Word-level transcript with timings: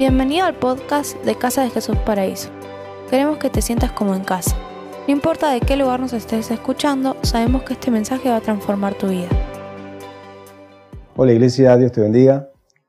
Bienvenido 0.00 0.46
al 0.46 0.54
podcast 0.54 1.14
de 1.26 1.34
Casa 1.34 1.62
de 1.62 1.68
Jesús 1.68 1.94
Paraíso. 2.06 2.48
Queremos 3.10 3.36
que 3.36 3.50
te 3.50 3.60
sientas 3.60 3.92
como 3.92 4.14
en 4.14 4.24
casa. 4.24 4.56
No 5.06 5.12
importa 5.12 5.52
de 5.52 5.60
qué 5.60 5.76
lugar 5.76 6.00
nos 6.00 6.14
estés 6.14 6.50
escuchando, 6.50 7.18
sabemos 7.20 7.64
que 7.64 7.74
este 7.74 7.90
mensaje 7.90 8.30
va 8.30 8.36
a 8.36 8.40
transformar 8.40 8.94
tu 8.94 9.08
vida. 9.08 9.28
Hola 11.16 11.34
Iglesia, 11.34 11.76
Dios 11.76 11.92
te 11.92 12.00
bendiga. 12.00 12.48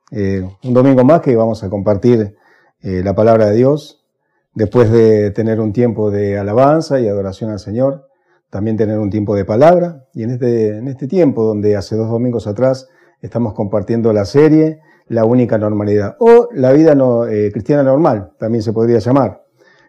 Eh, 0.09 0.41
un 0.63 0.73
domingo 0.73 1.03
más 1.03 1.19
que 1.19 1.35
vamos 1.35 1.61
a 1.65 1.69
compartir 1.69 2.37
eh, 2.79 3.01
la 3.03 3.13
palabra 3.13 3.47
de 3.47 3.57
Dios. 3.57 4.05
Después 4.53 4.89
de 4.89 5.31
tener 5.31 5.59
un 5.59 5.73
tiempo 5.73 6.11
de 6.11 6.37
alabanza 6.37 7.01
y 7.01 7.09
adoración 7.09 7.51
al 7.51 7.59
Señor, 7.59 8.07
también 8.49 8.77
tener 8.77 8.97
un 8.97 9.09
tiempo 9.09 9.35
de 9.35 9.43
palabra. 9.43 10.05
Y 10.13 10.23
en 10.23 10.29
este, 10.29 10.77
en 10.77 10.87
este 10.87 11.09
tiempo, 11.09 11.43
donde 11.43 11.75
hace 11.75 11.97
dos 11.97 12.09
domingos 12.09 12.47
atrás 12.47 12.87
estamos 13.21 13.53
compartiendo 13.53 14.13
la 14.13 14.23
serie 14.23 14.79
La 15.11 15.25
única 15.25 15.57
normalidad, 15.57 16.15
o 16.19 16.47
la 16.53 16.71
vida 16.71 16.95
eh, 17.29 17.51
cristiana 17.51 17.83
normal, 17.83 18.31
también 18.39 18.63
se 18.63 18.71
podría 18.71 18.99
llamar. 18.99 19.43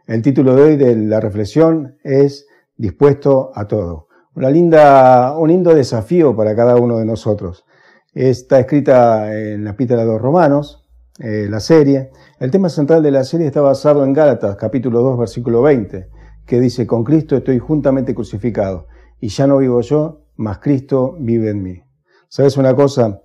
El 0.05 0.21
título 0.21 0.57
de 0.57 0.63
hoy 0.63 0.77
de 0.77 0.97
la 0.97 1.21
reflexión 1.21 1.97
es 2.03 2.49
Dispuesto 2.77 3.53
a 3.55 3.69
todo. 3.69 4.09
Una 4.35 4.51
linda, 4.51 5.39
un 5.39 5.49
lindo 5.49 5.77
desafío 5.77 6.35
para 6.35 6.57
cada 6.57 6.75
uno 6.75 6.99
de 6.99 7.05
nosotros. 7.05 7.65
Está 8.13 8.59
escrita 8.59 9.33
en 9.33 9.63
la 9.63 9.71
epístola 9.71 10.01
de 10.01 10.09
los 10.09 10.21
Romanos, 10.21 10.89
eh, 11.21 11.47
la 11.49 11.61
serie. 11.61 12.11
El 12.41 12.51
tema 12.51 12.69
central 12.69 13.01
de 13.05 13.13
la 13.13 13.23
serie 13.23 13.47
está 13.47 13.61
basado 13.61 14.05
en 14.05 14.13
Gálatas, 14.13 14.57
capítulo 14.57 15.03
2, 15.03 15.21
versículo 15.21 15.63
20, 15.63 16.09
que 16.45 16.59
dice, 16.59 16.85
con 16.85 17.05
Cristo 17.05 17.37
estoy 17.37 17.61
juntamente 17.61 18.13
crucificado, 18.13 18.89
y 19.21 19.29
ya 19.29 19.47
no 19.47 19.59
vivo 19.59 19.83
yo, 19.83 20.25
mas 20.35 20.59
Cristo 20.59 21.15
vive 21.21 21.51
en 21.51 21.63
mí. 21.63 21.81
¿Sabes 22.29 22.57
una 22.57 22.75
cosa? 22.75 23.21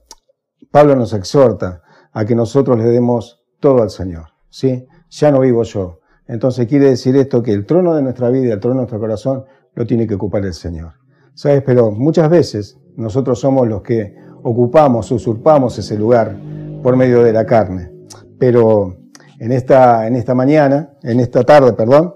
Pablo 0.70 0.96
nos 0.96 1.14
exhorta 1.14 1.82
a 2.14 2.26
que 2.26 2.36
nosotros 2.36 2.78
le 2.78 2.86
demos 2.86 3.44
todo 3.60 3.82
al 3.82 3.90
Señor, 3.90 4.28
¿sí? 4.50 4.86
Ya 5.10 5.32
no 5.32 5.42
vivo 5.42 5.64
yo. 5.64 6.00
Entonces 6.28 6.68
quiere 6.68 6.90
decir 6.90 7.16
esto 7.16 7.42
que 7.42 7.54
el 7.54 7.66
trono 7.66 7.96
de 7.96 8.02
nuestra 8.02 8.30
vida, 8.30 8.54
el 8.54 8.60
trono 8.60 8.76
de 8.76 8.82
nuestro 8.82 9.00
corazón, 9.00 9.46
lo 9.74 9.86
tiene 9.86 10.08
que 10.08 10.16
ocupar 10.16 10.46
el 10.46 10.54
Señor. 10.54 10.94
¿Sabes? 11.34 11.64
Pero 11.66 11.92
muchas 11.92 12.30
veces 12.30 12.80
nosotros 12.96 13.40
somos 13.40 13.68
los 13.68 13.82
que 13.82 14.16
ocupamos, 14.44 15.12
usurpamos 15.12 15.78
ese 15.78 15.98
lugar 15.98 16.36
por 16.82 16.98
medio 16.98 17.24
de 17.24 17.34
la 17.34 17.46
carne. 17.46 17.92
Pero 18.40 18.98
en 19.40 19.52
esta, 19.52 20.08
en 20.08 20.16
esta 20.16 20.34
mañana, 20.34 20.94
en 21.04 21.20
esta 21.20 21.44
tarde, 21.44 21.74
perdón, 21.74 22.16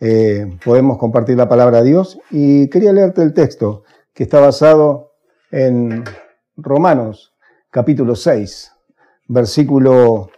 eh, 0.00 0.46
podemos 0.64 0.98
compartir 0.98 1.36
la 1.36 1.48
palabra 1.48 1.82
de 1.82 1.88
Dios 1.88 2.20
y 2.30 2.68
quería 2.68 2.92
leerte 2.92 3.22
el 3.22 3.32
texto 3.32 3.84
que 4.12 4.24
está 4.24 4.38
basado 4.38 5.12
en 5.50 6.04
Romanos 6.56 7.34
capítulo 7.70 8.14
6, 8.14 8.72
versículo 9.28 10.30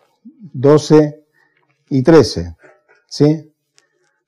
12 0.53 1.25
y 1.89 2.03
13. 2.03 2.57
¿Sí? 3.07 3.53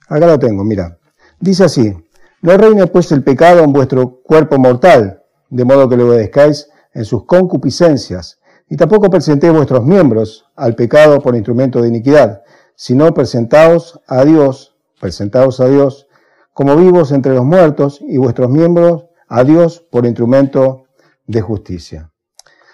Acá 0.08 0.26
lo 0.26 0.38
tengo, 0.38 0.64
mira. 0.64 0.98
Dice 1.38 1.64
así, 1.64 1.94
no 2.40 2.56
reine 2.56 2.86
pues 2.86 3.12
el 3.12 3.22
pecado 3.22 3.62
en 3.62 3.72
vuestro 3.72 4.20
cuerpo 4.22 4.58
mortal, 4.58 5.22
de 5.50 5.64
modo 5.64 5.88
que 5.88 5.96
lo 5.96 6.08
obedezcáis 6.08 6.68
en 6.94 7.04
sus 7.04 7.24
concupiscencias, 7.24 8.40
y 8.68 8.76
tampoco 8.76 9.10
presentéis 9.10 9.52
vuestros 9.52 9.84
miembros 9.84 10.46
al 10.56 10.74
pecado 10.74 11.20
por 11.20 11.34
instrumento 11.34 11.80
de 11.80 11.88
iniquidad, 11.88 12.42
sino 12.74 13.12
presentaos 13.12 14.00
a 14.06 14.24
Dios, 14.24 14.76
presentaos 15.00 15.60
a 15.60 15.68
Dios 15.68 16.08
como 16.52 16.76
vivos 16.76 17.12
entre 17.12 17.34
los 17.34 17.44
muertos, 17.44 18.00
y 18.00 18.18
vuestros 18.18 18.50
miembros 18.50 19.06
a 19.28 19.44
Dios 19.44 19.84
por 19.90 20.04
instrumento 20.04 20.84
de 21.26 21.40
justicia. 21.40 22.12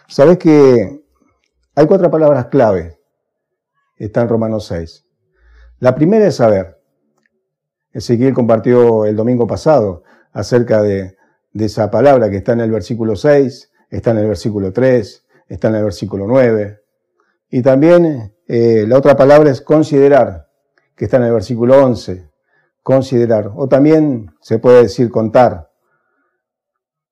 Sabes 0.09 0.39
que 0.39 1.05
hay 1.78 1.86
cuatro 1.86 2.10
palabras 2.10 2.46
clave. 2.46 2.98
Está 3.96 4.22
en 4.22 4.28
Romanos 4.28 4.66
6. 4.66 5.06
La 5.78 5.94
primera 5.94 6.26
es 6.26 6.34
saber. 6.34 6.80
Ezequiel 7.92 8.34
compartió 8.34 9.04
el 9.04 9.14
domingo 9.14 9.46
pasado 9.46 10.03
acerca 10.32 10.82
de, 10.82 11.16
esa 11.54 11.88
palabra 11.88 12.30
que 12.30 12.38
está 12.38 12.53
en 12.53 12.62
el 12.62 12.72
versículo 12.72 13.14
6, 13.14 13.70
está 13.91 14.10
en 14.10 14.19
el 14.19 14.26
versículo 14.26 14.72
3, 14.72 15.25
está 15.47 15.69
en 15.69 15.76
el 15.76 15.84
versículo 15.84 16.26
9. 16.26 16.80
Y 17.50 17.62
también 17.62 18.34
eh, 18.48 18.84
la 18.88 18.98
otra 18.98 19.16
palabra 19.16 19.48
es 19.48 19.60
considerar, 19.60 20.48
que 20.97 21.04
está 21.04 21.19
en 21.19 21.24
el 21.24 21.32
versículo 21.32 21.80
11. 21.80 22.28
Considerar. 22.82 23.53
O 23.54 23.69
también 23.69 24.32
se 24.41 24.58
puede 24.58 24.82
decir 24.82 25.12
contar 25.12 25.69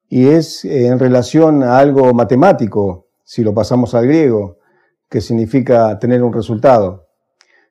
y 0.09 0.29
es 0.29 0.65
en 0.65 0.99
relación 0.99 1.63
a 1.63 1.79
algo 1.79 2.13
matemático, 2.15 3.06
si 3.27 3.43
lo 3.43 3.53
pasamos 3.53 3.95
al 3.95 4.07
griego, 4.07 4.61
que 5.11 5.21
significa 5.21 5.99
tener 5.99 6.23
un 6.23 6.33
resultado. 6.33 7.09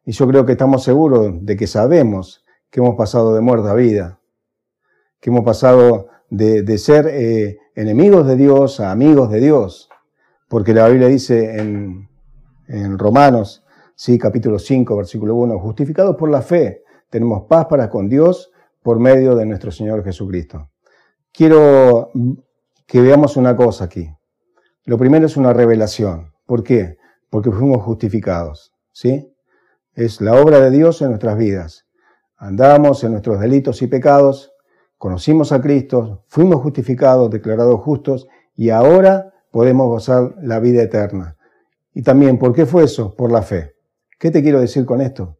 Y 0.05 0.11
yo 0.11 0.27
creo 0.27 0.45
que 0.45 0.51
estamos 0.51 0.83
seguros 0.83 1.33
de 1.41 1.55
que 1.55 1.65
sabemos 1.65 2.45
que 2.69 2.81
hemos 2.81 2.95
pasado 2.95 3.33
de 3.33 3.41
muerte 3.41 3.69
a 3.69 3.73
vida, 3.73 4.19
que 5.19 5.31
hemos 5.31 5.43
pasado 5.43 6.09
de, 6.29 6.77
ser 6.77 7.07
eh, 7.07 7.57
enemigos 7.73 8.27
de 8.27 8.35
Dios 8.35 8.79
a 8.79 8.91
amigos 8.91 9.31
de 9.31 9.39
Dios, 9.39 9.89
porque 10.47 10.75
la 10.75 10.87
Biblia 10.89 11.07
dice 11.07 11.57
en, 11.57 12.07
Romanos, 12.99 13.63
sí, 13.95 14.19
capítulo 14.19 14.59
5, 14.59 14.95
versículo 14.97 15.35
1, 15.35 15.59
justificados 15.59 16.15
por 16.15 16.29
la 16.29 16.41
fe, 16.41 16.83
tenemos 17.09 17.45
paz 17.47 17.65
para 17.65 17.89
con 17.89 18.09
Dios 18.09 18.51
por 18.83 18.99
medio 18.99 19.35
de 19.35 19.45
nuestro 19.47 19.71
Señor 19.71 20.03
Jesucristo 20.03 20.69
quiero 21.35 22.11
que 22.85 23.01
veamos 23.01 23.37
una 23.37 23.55
cosa 23.55 23.85
aquí. 23.85 24.09
Lo 24.85 24.99
primero 24.99 25.25
es 25.25 25.35
una 25.35 25.51
revelación. 25.51 26.31
¿Por 26.45 26.63
qué? 26.63 26.97
Porque 27.31 27.49
fuimos 27.49 27.83
justificados. 27.83 28.71
¿Sí? 28.91 29.33
Es 29.95 30.21
la 30.21 30.39
obra 30.39 30.59
de 30.59 30.69
Dios 30.69 31.01
en 31.01 31.09
nuestras 31.09 31.37
vidas. 31.37 31.87
Andamos 32.37 33.03
en 33.03 33.13
nuestros 33.13 33.39
delitos 33.39 33.81
y 33.81 33.87
pecados, 33.87 34.53
conocimos 34.97 35.51
a 35.51 35.61
Cristo, 35.61 36.23
fuimos 36.27 36.61
justificados, 36.61 37.31
declarados 37.31 37.81
justos 37.81 38.27
y 38.55 38.69
ahora 38.69 39.33
podemos 39.51 39.87
gozar 39.87 40.35
la 40.41 40.59
vida 40.59 40.83
eterna. 40.83 41.35
Y 41.93 42.03
también, 42.03 42.37
¿por 42.37 42.53
qué 42.53 42.67
fue 42.67 42.83
eso? 42.83 43.15
Por 43.15 43.31
la 43.31 43.41
fe. 43.41 43.73
¿Qué 44.19 44.29
te 44.29 44.43
quiero 44.43 44.59
decir 44.59 44.85
con 44.85 45.01
esto? 45.01 45.39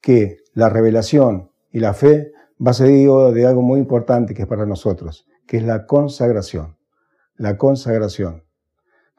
Que 0.00 0.36
la 0.52 0.68
revelación 0.68 1.50
y 1.72 1.80
la 1.80 1.94
fe 1.94 2.30
va 2.64 2.70
a 2.70 2.74
ser 2.74 2.88
de 2.88 3.46
algo 3.46 3.62
muy 3.62 3.80
importante 3.80 4.34
que 4.34 4.42
es 4.42 4.48
para 4.48 4.66
nosotros, 4.66 5.26
que 5.46 5.56
es 5.56 5.64
la 5.64 5.86
consagración. 5.86 6.76
La 7.34 7.56
consagración. 7.56 8.47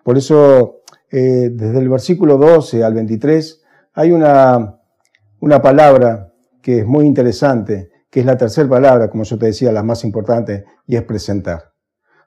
Por 0.04 0.18
eso, 0.18 0.82
eh, 1.12 1.50
desde 1.52 1.80
el 1.80 1.90
versículo 1.90 2.38
12 2.38 2.84
al 2.84 2.94
23, 2.94 3.62
hay 3.94 4.12
una, 4.12 4.80
una 5.40 5.62
palabra 5.62 6.34
que 6.62 6.80
es 6.80 6.86
muy 6.86 7.06
interesante, 7.06 7.90
que 8.10 8.22
es 8.22 8.26
la 8.26 8.38
tercera 8.38 8.68
palabra, 8.68 9.10
como 9.10 9.24
yo 9.24 9.38
te 9.38 9.48
decía, 9.48 9.72
la 9.72 9.84
más 9.84 10.04
importante, 10.04 10.66
y 10.88 10.96
es 10.96 11.04
presentar. 11.04 11.74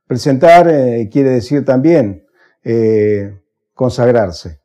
Presentar 0.07 0.69
eh, 0.69 1.09
quiere 1.11 1.31
decir 1.31 1.65
también 1.65 2.25
eh, 2.65 3.41
consagrarse, 3.75 4.61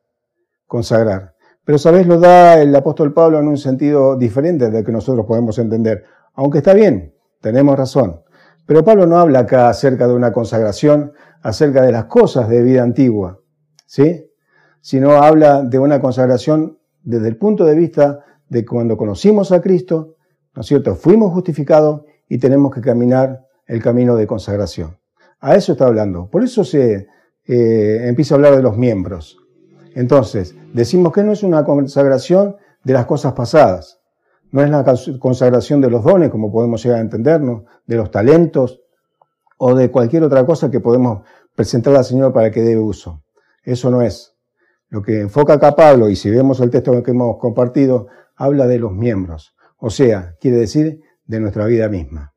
consagrar. 0.65 1.33
Pero, 1.63 1.77
¿sabes? 1.77 2.07
Lo 2.07 2.19
da 2.19 2.61
el 2.61 2.75
apóstol 2.75 3.13
Pablo 3.13 3.39
en 3.39 3.47
un 3.47 3.57
sentido 3.57 4.15
diferente 4.15 4.69
del 4.69 4.85
que 4.85 4.91
nosotros 4.91 5.25
podemos 5.25 5.57
entender. 5.59 6.05
Aunque 6.33 6.59
está 6.59 6.73
bien, 6.73 7.13
tenemos 7.41 7.77
razón. 7.77 8.21
Pero 8.67 8.83
Pablo 8.83 9.07
no 9.07 9.17
habla 9.17 9.39
acá 9.39 9.69
acerca 9.69 10.07
de 10.07 10.13
una 10.13 10.31
consagración, 10.31 11.13
acerca 11.41 11.81
de 11.81 11.91
las 11.93 12.05
cosas 12.05 12.49
de 12.49 12.61
vida 12.61 12.83
antigua, 12.83 13.39
¿sí? 13.85 14.29
Sino 14.81 15.11
habla 15.23 15.63
de 15.63 15.79
una 15.79 16.01
consagración 16.01 16.77
desde 17.01 17.29
el 17.29 17.37
punto 17.37 17.63
de 17.65 17.75
vista 17.75 18.25
de 18.49 18.65
cuando 18.65 18.97
conocimos 18.97 19.53
a 19.53 19.61
Cristo, 19.61 20.17
¿no 20.53 20.61
es 20.61 20.67
cierto? 20.67 20.95
Fuimos 20.95 21.31
justificados 21.31 22.01
y 22.27 22.37
tenemos 22.37 22.75
que 22.75 22.81
caminar 22.81 23.45
el 23.65 23.81
camino 23.81 24.15
de 24.17 24.27
consagración. 24.27 24.97
A 25.39 25.55
eso 25.55 25.71
está 25.71 25.85
hablando. 25.85 26.29
Por 26.29 26.43
eso 26.43 26.63
se 26.65 27.07
eh, 27.45 28.01
empieza 28.03 28.33
a 28.33 28.37
hablar 28.37 28.55
de 28.55 28.63
los 28.63 28.75
miembros. 28.75 29.37
Entonces, 29.95 30.55
decimos 30.73 31.13
que 31.13 31.23
no 31.23 31.31
es 31.31 31.43
una 31.43 31.63
consagración 31.63 32.57
de 32.83 32.93
las 32.93 33.05
cosas 33.05 33.33
pasadas, 33.33 34.01
no 34.51 34.63
es 34.63 34.69
la 34.69 34.83
consagración 35.19 35.81
de 35.81 35.89
los 35.89 36.03
dones, 36.03 36.29
como 36.29 36.51
podemos 36.51 36.83
llegar 36.83 36.99
a 36.99 37.01
entendernos, 37.01 37.63
de 37.85 37.95
los 37.95 38.11
talentos 38.11 38.81
o 39.57 39.75
de 39.75 39.91
cualquier 39.91 40.23
otra 40.23 40.45
cosa 40.45 40.71
que 40.71 40.79
podemos 40.79 41.23
presentar 41.55 41.95
al 41.95 42.05
Señor 42.05 42.33
para 42.33 42.51
que 42.51 42.61
dé 42.61 42.77
uso. 42.77 43.23
Eso 43.63 43.89
no 43.91 44.01
es. 44.01 44.35
Lo 44.89 45.01
que 45.01 45.19
enfoca 45.19 45.53
acá 45.53 45.75
Pablo, 45.75 46.09
y 46.09 46.15
si 46.15 46.29
vemos 46.29 46.59
el 46.61 46.69
texto 46.69 47.03
que 47.03 47.11
hemos 47.11 47.37
compartido, 47.39 48.07
habla 48.35 48.67
de 48.67 48.79
los 48.79 48.93
miembros. 48.93 49.55
O 49.77 49.89
sea, 49.89 50.35
quiere 50.39 50.57
decir 50.57 51.01
de 51.25 51.39
nuestra 51.39 51.65
vida 51.65 51.89
misma. 51.89 52.33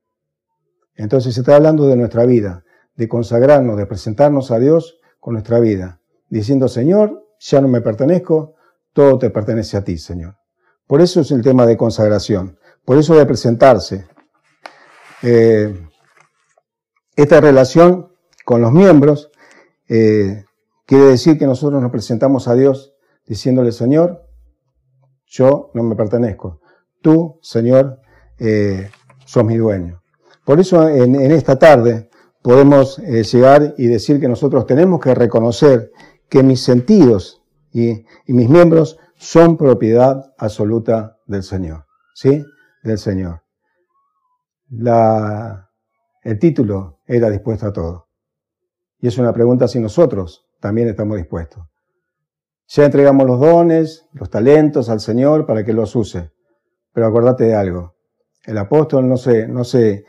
Entonces 0.97 1.35
se 1.35 1.41
está 1.41 1.57
hablando 1.57 1.87
de 1.87 1.97
nuestra 1.97 2.27
vida, 2.27 2.65
de 2.97 3.09
consagrarnos, 3.09 3.77
de 3.77 3.87
presentarnos 3.87 4.51
a 4.51 4.59
Dios 4.59 4.99
con 5.21 5.35
nuestra 5.35 5.61
vida, 5.61 6.01
diciendo, 6.29 6.69
Señor, 6.69 7.25
ya 7.39 7.61
no 7.61 7.69
me 7.69 7.81
pertenezco, 7.81 8.55
todo 8.93 9.19
te 9.19 9.31
pertenece 9.31 9.77
a 9.77 9.85
ti, 9.85 9.97
Señor. 9.97 10.40
Por 10.91 11.01
eso 11.01 11.21
es 11.21 11.31
el 11.31 11.41
tema 11.41 11.67
de 11.67 11.77
consagración, 11.77 12.59
por 12.85 12.99
eso 12.99 13.15
de 13.15 13.25
presentarse. 13.25 14.09
Eh, 15.23 15.87
esta 17.15 17.41
relación 17.41 18.09
con 18.45 18.61
los 18.61 18.73
miembros 18.73 19.31
eh, 19.89 20.47
quiere 20.87 21.05
decir 21.05 21.39
que 21.39 21.47
nosotros 21.47 21.81
nos 21.81 21.93
presentamos 21.93 22.49
a 22.49 22.57
Dios 22.57 22.93
diciéndole, 23.25 23.71
Señor, 23.71 24.27
Yo 25.27 25.71
no 25.75 25.85
me 25.85 25.95
pertenezco. 25.95 26.61
Tú, 27.01 27.39
Señor, 27.41 28.01
eh, 28.41 28.91
sos 29.25 29.45
mi 29.45 29.57
dueño. 29.59 30.03
Por 30.45 30.59
eso 30.59 30.89
en, 30.89 31.15
esta 31.15 31.57
tarde 31.57 32.11
podemos 32.43 32.99
llegar 32.99 33.77
y 33.79 33.87
decir 33.87 34.19
que 34.19 34.27
nosotros 34.27 34.67
tenemos 34.67 34.99
que 34.99 35.15
reconocer 35.15 35.93
que 36.29 36.43
mis 36.43 36.65
sentidos 36.65 37.45
y, 37.73 38.05
mis 38.27 38.49
miembros 38.49 38.99
son 39.21 39.59
propiedad 39.59 40.33
absoluta 40.39 41.19
del 41.27 41.43
Señor. 41.43 41.85
¿Sí? 42.15 42.43
Del 42.83 42.97
Señor. 42.99 43.43
El 44.71 46.39
título 46.39 47.01
era 47.07 47.29
dispuesto 47.29 47.67
a 47.67 47.73
todo. 47.73 48.09
Y 48.99 49.09
es 49.09 49.19
una 49.19 49.33
pregunta 49.33 49.69
si 49.69 49.79
nosotros 49.79 50.47
también 50.59 50.89
estamos 50.89 51.19
dispuestos. 51.19 51.63
Ya 52.69 52.87
entregamos 52.87 53.27
los 53.27 53.39
dones, 53.39 54.09
los 54.13 54.31
talentos 54.31 54.89
al 54.89 55.01
Señor 55.01 55.45
para 55.45 55.65
que 55.65 55.75
los 55.75 55.95
use. 55.95 56.33
Pero 56.93 57.07
acordate 57.07 57.45
de 57.45 57.55
algo. 57.55 57.97
El 58.45 58.57
apóstol 58.57 59.07
no 59.07 59.19
se, 59.19 59.47
no 59.47 59.65
se, 59.65 60.05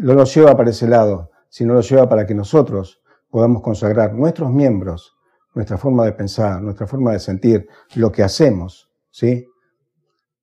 no 0.00 0.14
lo 0.14 0.24
lleva 0.24 0.56
para 0.56 0.70
ese 0.70 0.88
lado, 0.88 1.30
sino 1.48 1.74
lo 1.74 1.80
lleva 1.80 2.08
para 2.08 2.26
que 2.26 2.34
nosotros 2.34 3.02
podamos 3.30 3.62
consagrar 3.62 4.14
nuestros 4.14 4.50
miembros, 4.50 5.14
nuestra 5.54 5.76
forma 5.76 6.04
de 6.04 6.12
pensar, 6.12 6.62
nuestra 6.62 6.86
forma 6.86 7.12
de 7.12 7.20
sentir, 7.20 7.68
lo 7.94 8.10
que 8.10 8.22
hacemos, 8.22 8.90
¿sí? 9.10 9.46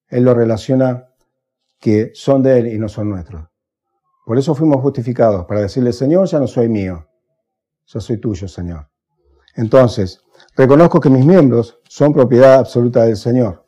Él 0.07 0.23
lo 0.23 0.33
relaciona 0.33 1.09
que 1.79 2.11
son 2.13 2.43
de 2.43 2.59
Él 2.59 2.67
y 2.67 2.77
no 2.77 2.89
son 2.89 3.09
nuestros. 3.09 3.47
Por 4.25 4.37
eso 4.37 4.53
fuimos 4.53 4.81
justificados, 4.81 5.45
para 5.45 5.61
decirle, 5.61 5.93
Señor, 5.93 6.27
ya 6.27 6.39
no 6.39 6.47
soy 6.47 6.69
mío, 6.69 7.07
yo 7.85 7.99
soy 7.99 8.17
tuyo, 8.17 8.47
Señor. 8.47 8.87
Entonces, 9.55 10.21
reconozco 10.55 10.99
que 10.99 11.09
mis 11.09 11.25
miembros 11.25 11.79
son 11.87 12.13
propiedad 12.13 12.59
absoluta 12.59 13.05
del 13.05 13.17
Señor. 13.17 13.65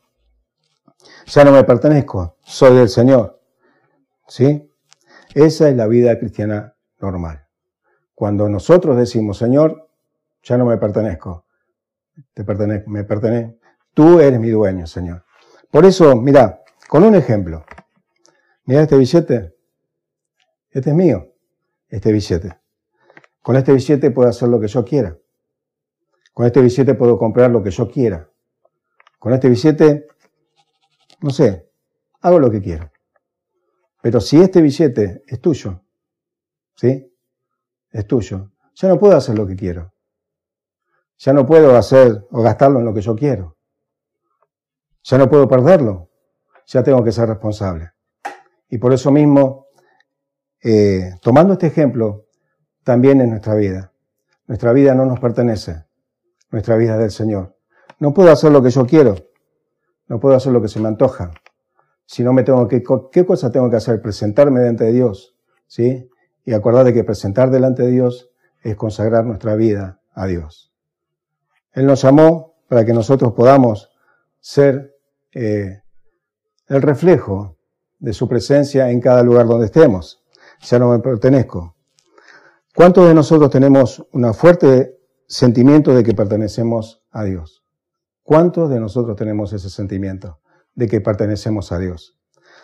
Ya 1.26 1.44
no 1.44 1.52
me 1.52 1.64
pertenezco, 1.64 2.38
soy 2.44 2.76
del 2.76 2.90
Señor. 2.90 3.42
¿Sí? 4.28 4.70
Esa 5.34 5.70
es 5.70 5.76
la 5.76 5.88
vida 5.88 6.18
cristiana 6.20 6.76
normal. 7.00 7.48
Cuando 8.14 8.48
nosotros 8.50 8.98
decimos, 8.98 9.38
Señor, 9.38 9.90
ya 10.44 10.58
no 10.58 10.66
me 10.66 10.78
pertenezco, 10.78 11.46
te 12.34 12.44
pertenezco, 12.44 12.90
me 12.90 13.04
tú 13.94 14.20
eres 14.20 14.40
mi 14.40 14.50
dueño, 14.50 14.88
Señor. 14.88 15.24
Por 15.70 15.86
eso, 15.86 16.16
mira, 16.16 16.62
con 16.88 17.04
un 17.04 17.16
ejemplo, 17.16 17.64
mira 18.66 18.82
este 18.82 18.98
billete, 18.98 19.56
este 20.70 20.90
es 20.90 20.96
mío, 20.96 21.34
este 21.88 22.12
billete. 22.12 22.60
Con 23.42 23.56
este 23.56 23.74
billete 23.74 24.12
puedo 24.12 24.30
hacer 24.30 24.50
lo 24.50 24.60
que 24.60 24.68
yo 24.68 24.86
quiera. 24.86 25.18
Con 26.34 26.46
este 26.46 26.62
billete 26.62 26.94
puedo 26.94 27.18
comprar 27.18 27.52
lo 27.52 27.62
que 27.62 27.72
yo 27.72 27.90
quiera. 27.90 28.30
Con 29.20 29.34
este 29.34 29.50
billete, 29.50 30.08
no 31.22 31.30
sé, 31.30 31.70
hago 32.22 32.40
lo 32.40 32.50
que 32.50 32.62
quiero. 32.62 32.92
Pero 34.02 34.20
si 34.20 34.42
este 34.42 34.62
billete 34.62 35.24
es 35.28 35.40
tuyo, 35.40 35.84
¿sí? 36.76 37.14
Es 37.92 38.08
tuyo. 38.08 38.52
Ya 38.76 38.88
no 38.88 38.98
puedo 38.98 39.16
hacer 39.16 39.38
lo 39.38 39.46
que 39.46 39.56
quiero. 39.56 39.94
Ya 41.24 41.34
no 41.34 41.46
puedo 41.46 41.78
hacer 41.78 42.26
o 42.32 42.42
gastarlo 42.42 42.80
en 42.80 42.86
lo 42.86 42.96
que 42.96 43.02
yo 43.02 43.16
quiero. 43.16 43.56
Ya 45.04 45.20
no 45.20 45.30
puedo 45.30 45.48
perderlo. 45.48 46.10
Ya 46.66 46.82
tengo 46.82 47.04
que 47.04 47.12
ser 47.12 47.30
responsable. 47.30 47.92
Y 48.70 48.80
por 48.80 48.92
eso 48.92 49.12
mismo, 49.12 49.68
eh, 50.64 51.12
tomando 51.22 51.54
este 51.54 51.68
ejemplo, 51.68 52.26
también 52.84 53.22
en 53.22 53.30
nuestra 53.30 53.54
vida. 53.54 53.92
Nuestra 54.48 54.74
vida 54.74 54.96
no 54.96 55.06
nos 55.06 55.20
pertenece. 55.20 55.86
Nuestra 56.50 56.76
vida 56.76 56.94
es 56.94 57.00
del 57.02 57.12
Señor. 57.12 57.56
No 58.00 58.16
puedo 58.16 58.32
hacer 58.32 58.52
lo 58.52 58.64
que 58.64 58.72
yo 58.72 58.88
quiero. 58.88 59.16
No 60.08 60.20
puedo 60.20 60.36
hacer 60.36 60.52
lo 60.52 60.60
que 60.60 60.70
se 60.70 60.80
me 60.80 60.88
antoja. 60.88 61.30
Si 62.08 62.24
no 62.24 62.34
me 62.34 62.42
tengo 62.42 62.68
que, 62.68 62.82
¿qué 63.12 63.26
cosa 63.28 63.52
tengo 63.52 63.70
que 63.70 63.76
hacer? 63.76 64.02
Presentarme 64.02 64.62
delante 64.62 64.86
de 64.86 64.94
Dios. 64.94 65.36
¿Sí? 65.68 66.10
Y 66.46 66.54
acordar 66.54 66.84
de 66.84 66.96
que 66.96 67.04
presentar 67.04 67.52
delante 67.52 67.84
de 67.84 67.92
Dios 67.92 68.32
es 68.64 68.76
consagrar 68.76 69.24
nuestra 69.24 69.54
vida 69.54 70.02
a 70.16 70.26
Dios. 70.26 70.71
Él 71.74 71.86
nos 71.86 72.02
llamó 72.02 72.56
para 72.68 72.86
que 72.86 72.94
nosotros 72.94 73.34
podamos 73.34 73.90
ser 74.40 74.96
eh, 75.34 75.82
el 76.68 76.82
reflejo 76.82 77.58
de 78.00 78.14
su 78.14 78.28
presencia 78.28 78.90
en 78.90 79.00
cada 79.00 79.24
lugar 79.24 79.48
donde 79.48 79.68
estemos. 79.68 80.24
Ya 80.62 80.80
no 80.80 80.90
me 80.90 81.00
pertenezco. 81.00 81.76
¿Cuántos 82.76 83.08
de 83.08 83.14
nosotros 83.14 83.50
tenemos 83.50 84.06
un 84.12 84.34
fuerte 84.34 84.98
sentimiento 85.28 85.94
de 85.94 86.04
que 86.04 86.14
pertenecemos 86.14 87.04
a 87.12 87.24
Dios? 87.24 87.64
¿Cuántos 88.24 88.70
de 88.70 88.80
nosotros 88.80 89.16
tenemos 89.16 89.54
ese 89.54 89.70
sentimiento 89.70 90.40
de 90.74 90.88
que 90.88 91.02
pertenecemos 91.02 91.72
a 91.72 91.80
Dios? 91.80 92.18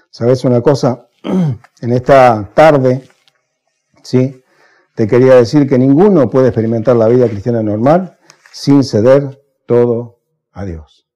¿Sabes 0.10 0.44
una 0.46 0.62
cosa? 0.62 1.08
En 1.82 1.92
esta 1.92 2.50
tarde, 2.56 3.04
¿sí? 4.02 4.44
Te 4.96 5.08
quería 5.08 5.36
decir 5.36 5.68
que 5.68 5.78
ninguno 5.78 6.28
puede 6.30 6.48
experimentar 6.48 6.96
la 6.96 7.08
vida 7.08 7.28
cristiana 7.28 7.62
normal 7.62 8.17
sin 8.58 8.84
ceder 8.84 9.40
todo 9.68 10.20
a 10.52 10.66
Dios. 10.66 11.08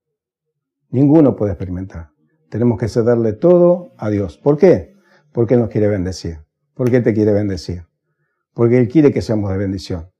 Ninguno 0.89 1.35
puede 1.35 1.53
experimentar. 1.53 2.11
Tenemos 2.49 2.77
que 2.77 2.87
cederle 2.87 3.33
todo 3.33 3.93
a 3.97 4.09
Dios. 4.09 4.37
¿Por 4.37 4.57
qué? 4.57 4.93
Porque 5.33 5.55
Él 5.55 5.61
nos 5.61 5.69
quiere 5.69 5.87
bendecir. 5.87 6.45
¿Por 6.75 6.91
qué 6.91 7.01
te 7.01 7.15
quiere 7.15 7.33
bendecir? 7.33 7.85
porque 8.53 8.77
Él 8.77 8.87
quiere 8.87 9.11
que 9.11 9.21
seamos 9.21 9.49
de 9.51 9.57
bendición. 9.57 10.11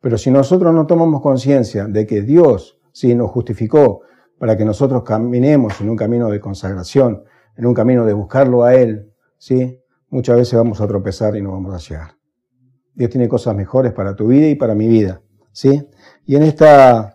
Pero 0.00 0.18
si 0.18 0.30
nosotros 0.30 0.74
no 0.74 0.86
tomamos 0.86 1.22
conciencia 1.22 1.86
de 1.86 2.06
que 2.06 2.22
Dios 2.22 2.78
sí 2.92 3.14
nos 3.14 3.30
justificó 3.30 4.02
para 4.38 4.56
que 4.56 4.64
nosotros 4.64 5.04
caminemos 5.04 5.80
en 5.80 5.88
un 5.88 5.96
camino 5.96 6.28
de 6.28 6.40
consagración, 6.40 7.22
en 7.56 7.66
un 7.66 7.74
camino 7.74 8.04
de 8.04 8.12
buscarlo 8.12 8.64
a 8.64 8.74
Él, 8.74 9.12
¿sí? 9.38 9.80
muchas 10.10 10.36
veces 10.36 10.54
vamos 10.54 10.80
a 10.80 10.86
tropezar 10.86 11.34
y 11.36 11.40
no 11.40 11.52
vamos 11.52 11.74
a 11.74 11.78
llegar. 11.78 12.16
Dios 12.94 13.10
tiene 13.10 13.28
cosas 13.28 13.54
mejores 13.54 13.92
para 13.92 14.14
tu 14.14 14.26
vida 14.26 14.48
y 14.48 14.54
para 14.54 14.74
mi 14.74 14.88
vida. 14.88 15.22
¿sí? 15.52 15.87
Y 16.28 16.36
en 16.36 16.42
esta 16.42 17.14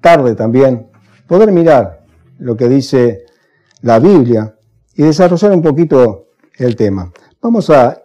tarde 0.00 0.34
también 0.34 0.90
poder 1.28 1.52
mirar 1.52 2.04
lo 2.38 2.56
que 2.56 2.68
dice 2.68 3.24
la 3.80 4.00
Biblia 4.00 4.56
y 4.92 5.04
desarrollar 5.04 5.52
un 5.52 5.62
poquito 5.62 6.30
el 6.58 6.74
tema. 6.74 7.12
Vamos 7.40 7.70
a 7.70 8.02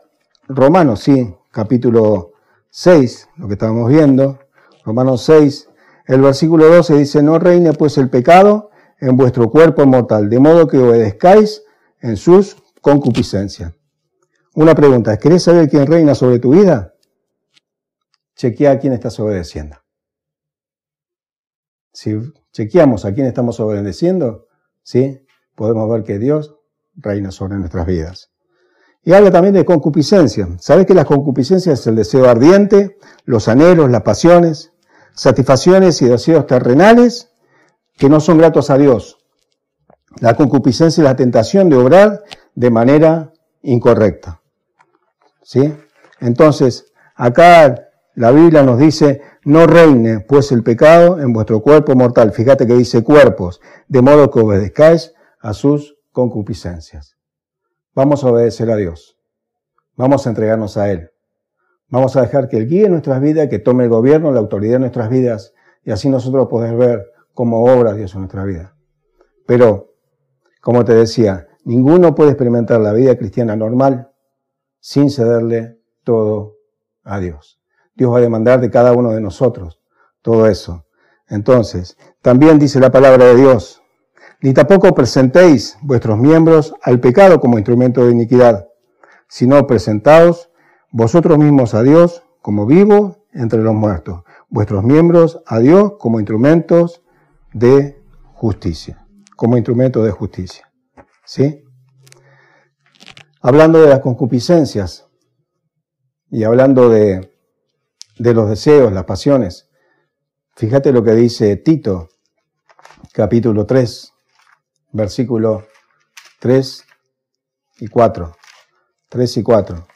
Romanos, 0.47 0.99
sí, 0.99 1.35
capítulo 1.49 2.33
6, 2.69 3.29
lo 3.37 3.47
que 3.47 3.53
estábamos 3.53 3.89
viendo, 3.89 4.37
Romanos 4.85 5.23
6, 5.23 5.67
el 6.05 6.21
versículo 6.21 6.67
12 6.67 6.95
dice, 6.95 7.23
no 7.23 7.39
reine 7.39 7.73
pues 7.73 7.97
el 7.97 8.11
pecado 8.11 8.69
en 8.99 9.17
vuestro 9.17 9.49
cuerpo 9.49 9.83
mortal, 9.87 10.29
de 10.29 10.37
modo 10.37 10.67
que 10.67 10.77
obedezcáis 10.77 11.63
en 12.01 12.17
sus 12.17 12.55
concupiscencias. 12.81 13.73
Una 14.53 14.75
pregunta, 14.75 15.17
¿querés 15.17 15.41
saber 15.41 15.67
quién 15.67 15.87
reina 15.87 16.13
sobre 16.13 16.37
tu 16.37 16.51
vida? 16.51 16.93
Chequea 18.35 18.73
a 18.73 18.79
quién 18.79 18.93
estás 18.93 19.19
obedeciendo. 19.19 19.77
Si 21.95 22.13
chequeamos 22.51 23.05
a 23.05 23.13
quién 23.13 23.25
estamos 23.25 23.57
obedeciendo, 23.61 24.47
¿sí? 24.83 25.25
podemos 25.55 25.89
ver 25.89 26.03
que 26.03 26.19
Dios 26.19 26.57
reina 26.97 27.31
sobre 27.31 27.55
nuestras 27.55 27.85
vidas. 27.87 28.31
Y 29.01 29.13
habla 29.13 29.31
también 29.31 29.53
de 29.53 29.63
concupiscencia. 29.63 30.45
¿Sabes 30.59 30.85
que 30.85 30.93
la 30.93 31.05
concupiscencia 31.05 31.71
es 31.71 31.87
el 31.87 31.95
deseo 31.95 32.29
ardiente, 32.29 32.97
los 33.23 33.47
anhelos, 33.47 33.89
las 33.89 34.01
pasiones, 34.01 34.73
satisfacciones 35.13 36.01
y 36.01 36.09
deseos 36.09 36.45
terrenales 36.47 37.31
que 37.95 38.09
no 38.09 38.19
son 38.19 38.39
gratos 38.39 38.69
a 38.69 38.77
Dios? 38.77 39.19
La 40.19 40.35
concupiscencia 40.35 41.01
es 41.01 41.05
la 41.05 41.15
tentación 41.15 41.69
de 41.69 41.77
obrar 41.77 42.23
de 42.55 42.71
manera 42.71 43.31
incorrecta. 43.61 44.41
¿Sí? 45.43 45.73
Entonces, 46.19 46.91
acá 47.15 47.84
la 48.15 48.31
Biblia 48.31 48.63
nos 48.63 48.79
dice, 48.79 49.21
no 49.43 49.67
reine 49.67 50.21
pues 50.21 50.51
el 50.51 50.63
pecado 50.63 51.19
en 51.19 51.33
vuestro 51.33 51.61
cuerpo 51.61 51.95
mortal. 51.95 52.31
Fíjate 52.31 52.65
que 52.65 52.73
dice 52.73 53.03
cuerpos, 53.03 53.61
de 53.87 54.01
modo 54.01 54.31
que 54.31 54.39
obedezcáis 54.39 55.13
a 55.41 55.53
sus 55.53 55.97
concupiscencias. 56.11 57.17
Vamos 57.93 58.23
a 58.23 58.29
obedecer 58.29 58.71
a 58.71 58.77
Dios. 58.77 59.17
Vamos 59.95 60.25
a 60.25 60.29
entregarnos 60.29 60.77
a 60.77 60.89
Él. 60.91 61.11
Vamos 61.89 62.15
a 62.15 62.21
dejar 62.21 62.47
que 62.47 62.57
Él 62.57 62.67
guíe 62.67 62.89
nuestras 62.89 63.21
vidas, 63.21 63.49
que 63.49 63.59
tome 63.59 63.83
el 63.83 63.89
gobierno, 63.89 64.31
la 64.31 64.39
autoridad 64.39 64.73
de 64.73 64.79
nuestras 64.79 65.09
vidas, 65.09 65.53
y 65.83 65.91
así 65.91 66.09
nosotros 66.09 66.47
poder 66.47 66.75
ver 66.75 67.05
cómo 67.33 67.63
obra 67.65 67.93
Dios 67.93 68.13
en 68.15 68.21
nuestra 68.21 68.43
vida. 68.45 68.75
Pero, 69.45 69.93
como 70.61 70.83
te 70.83 70.93
decía, 70.93 71.47
ninguno 71.63 72.15
puede 72.15 72.31
experimentar 72.31 72.79
la 72.79 72.93
vida 72.93 73.17
cristiana 73.17 73.55
normal 73.55 74.11
sin 74.79 75.09
cederle 75.09 75.79
todo 76.03 76.55
a 77.03 77.19
Dios. 77.19 77.59
Dios 77.95 78.11
va 78.11 78.17
a 78.17 78.21
demandar 78.21 78.59
de 78.59 78.69
cada 78.69 78.93
uno 78.93 79.11
de 79.11 79.21
nosotros 79.21 79.79
todo 80.21 80.47
eso. 80.47 80.85
Entonces, 81.27 81.97
también 82.21 82.59
dice 82.59 82.79
la 82.79 82.91
palabra 82.91 83.25
de 83.25 83.35
Dios, 83.35 83.81
ni 84.41 84.53
tampoco 84.53 84.93
presentéis 84.93 85.77
vuestros 85.81 86.17
miembros 86.17 86.73
al 86.81 86.99
pecado 86.99 87.39
como 87.39 87.57
instrumento 87.57 88.05
de 88.05 88.11
iniquidad, 88.11 88.67
sino 89.27 89.65
presentaos 89.65 90.51
vosotros 90.91 91.37
mismos 91.37 91.73
a 91.73 91.83
Dios 91.83 92.23
como 92.41 92.65
vivos 92.65 93.17
entre 93.33 93.61
los 93.61 93.73
muertos, 93.73 94.23
vuestros 94.49 94.83
miembros 94.83 95.41
a 95.45 95.59
Dios 95.59 95.93
como 95.99 96.19
instrumentos 96.19 97.03
de 97.53 98.01
justicia. 98.33 99.01
como 99.35 99.57
instrumento 99.57 100.01
de 100.01 100.11
justicia. 100.11 100.71
¿Sí? 101.25 101.61
Hablando 103.41 103.81
de 103.81 103.89
las 103.89 103.99
concupiscencias 103.99 105.09
y 106.29 106.45
hablando 106.45 106.87
de, 106.87 107.34
de 108.17 108.33
los 108.33 108.49
deseos, 108.49 108.91
las 108.93 109.05
pasiones, 109.05 109.69
fíjate 110.55 110.91
lo 110.91 111.03
que 111.03 111.11
dice 111.11 111.55
Tito, 111.57 112.09
capítulo 113.13 113.65
3, 113.65 114.13
versículo 114.91 115.67
3 116.39 116.85
y 117.79 117.87
4. 117.87 118.35
3 119.09 119.37
y 119.37 119.43
4. 119.43 119.87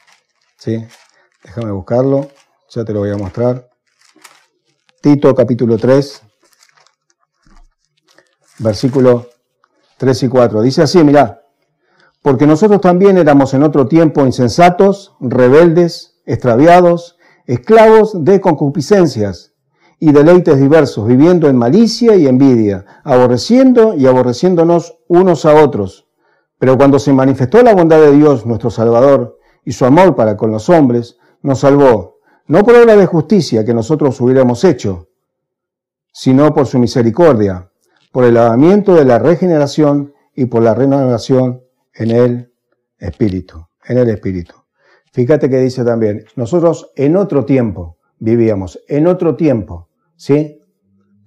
¿Sí? 0.58 0.86
Déjame 1.42 1.70
buscarlo, 1.70 2.30
ya 2.68 2.84
te 2.84 2.92
lo 2.92 3.00
voy 3.00 3.10
a 3.10 3.16
mostrar. 3.16 3.70
Tito 5.00 5.34
capítulo 5.34 5.78
3, 5.78 6.22
versículo 8.58 9.28
3 9.96 10.22
y 10.22 10.28
4. 10.28 10.62
Dice 10.62 10.82
así, 10.82 11.02
mirá, 11.02 11.42
porque 12.22 12.46
nosotros 12.46 12.82
también 12.82 13.16
éramos 13.16 13.54
en 13.54 13.62
otro 13.62 13.88
tiempo 13.88 14.26
insensatos, 14.26 15.14
rebeldes, 15.20 16.20
extraviados, 16.26 17.16
esclavos 17.46 18.24
de 18.24 18.40
concupiscencias 18.40 19.54
y 19.98 20.12
deleites 20.12 20.58
diversos, 20.58 21.06
viviendo 21.06 21.48
en 21.48 21.56
malicia 21.56 22.16
y 22.16 22.26
envidia, 22.26 22.86
aborreciendo 23.04 23.94
y 23.94 24.06
aborreciéndonos 24.06 24.98
unos 25.08 25.44
a 25.44 25.54
otros. 25.62 26.08
Pero 26.58 26.76
cuando 26.76 26.98
se 26.98 27.12
manifestó 27.12 27.62
la 27.62 27.74
bondad 27.74 28.00
de 28.00 28.12
Dios, 28.12 28.46
nuestro 28.46 28.70
Salvador, 28.70 29.38
y 29.64 29.72
su 29.72 29.84
amor 29.84 30.16
para 30.16 30.36
con 30.36 30.50
los 30.50 30.68
hombres, 30.68 31.18
nos 31.42 31.60
salvó, 31.60 32.18
no 32.46 32.64
por 32.64 32.74
obra 32.74 32.96
de 32.96 33.06
justicia 33.06 33.64
que 33.64 33.74
nosotros 33.74 34.20
hubiéramos 34.20 34.64
hecho, 34.64 35.08
sino 36.12 36.52
por 36.54 36.66
su 36.66 36.78
misericordia, 36.78 37.70
por 38.12 38.24
el 38.24 38.34
lavamiento 38.34 38.94
de 38.94 39.04
la 39.04 39.18
regeneración 39.18 40.14
y 40.34 40.46
por 40.46 40.62
la 40.62 40.74
renovación 40.74 41.62
en 41.94 42.10
el 42.10 42.52
Espíritu, 42.98 43.66
en 43.84 43.98
el 43.98 44.10
Espíritu. 44.10 44.59
Fíjate 45.12 45.50
que 45.50 45.58
dice 45.58 45.84
también, 45.84 46.24
nosotros 46.36 46.92
en 46.94 47.16
otro 47.16 47.44
tiempo 47.44 47.98
vivíamos, 48.18 48.80
en 48.88 49.06
otro 49.06 49.34
tiempo, 49.34 49.88
¿sí? 50.16 50.60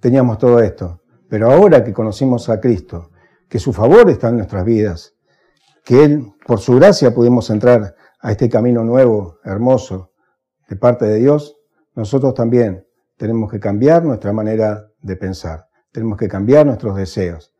Teníamos 0.00 0.38
todo 0.38 0.60
esto, 0.60 1.02
pero 1.28 1.50
ahora 1.50 1.84
que 1.84 1.92
conocimos 1.92 2.48
a 2.48 2.60
Cristo, 2.60 3.10
que 3.48 3.58
su 3.58 3.72
favor 3.72 4.08
está 4.08 4.28
en 4.28 4.38
nuestras 4.38 4.64
vidas, 4.64 5.14
que 5.84 6.02
Él, 6.02 6.32
por 6.46 6.60
su 6.60 6.76
gracia, 6.76 7.14
pudimos 7.14 7.50
entrar 7.50 7.94
a 8.20 8.30
este 8.30 8.48
camino 8.48 8.84
nuevo, 8.84 9.38
hermoso, 9.44 10.12
de 10.68 10.76
parte 10.76 11.04
de 11.04 11.16
Dios, 11.16 11.56
nosotros 11.94 12.32
también 12.32 12.86
tenemos 13.16 13.50
que 13.50 13.60
cambiar 13.60 14.02
nuestra 14.04 14.32
manera 14.32 14.88
de 15.00 15.16
pensar, 15.16 15.66
tenemos 15.92 16.18
que 16.18 16.28
cambiar 16.28 16.64
nuestros 16.64 16.96
deseos. 16.96 17.52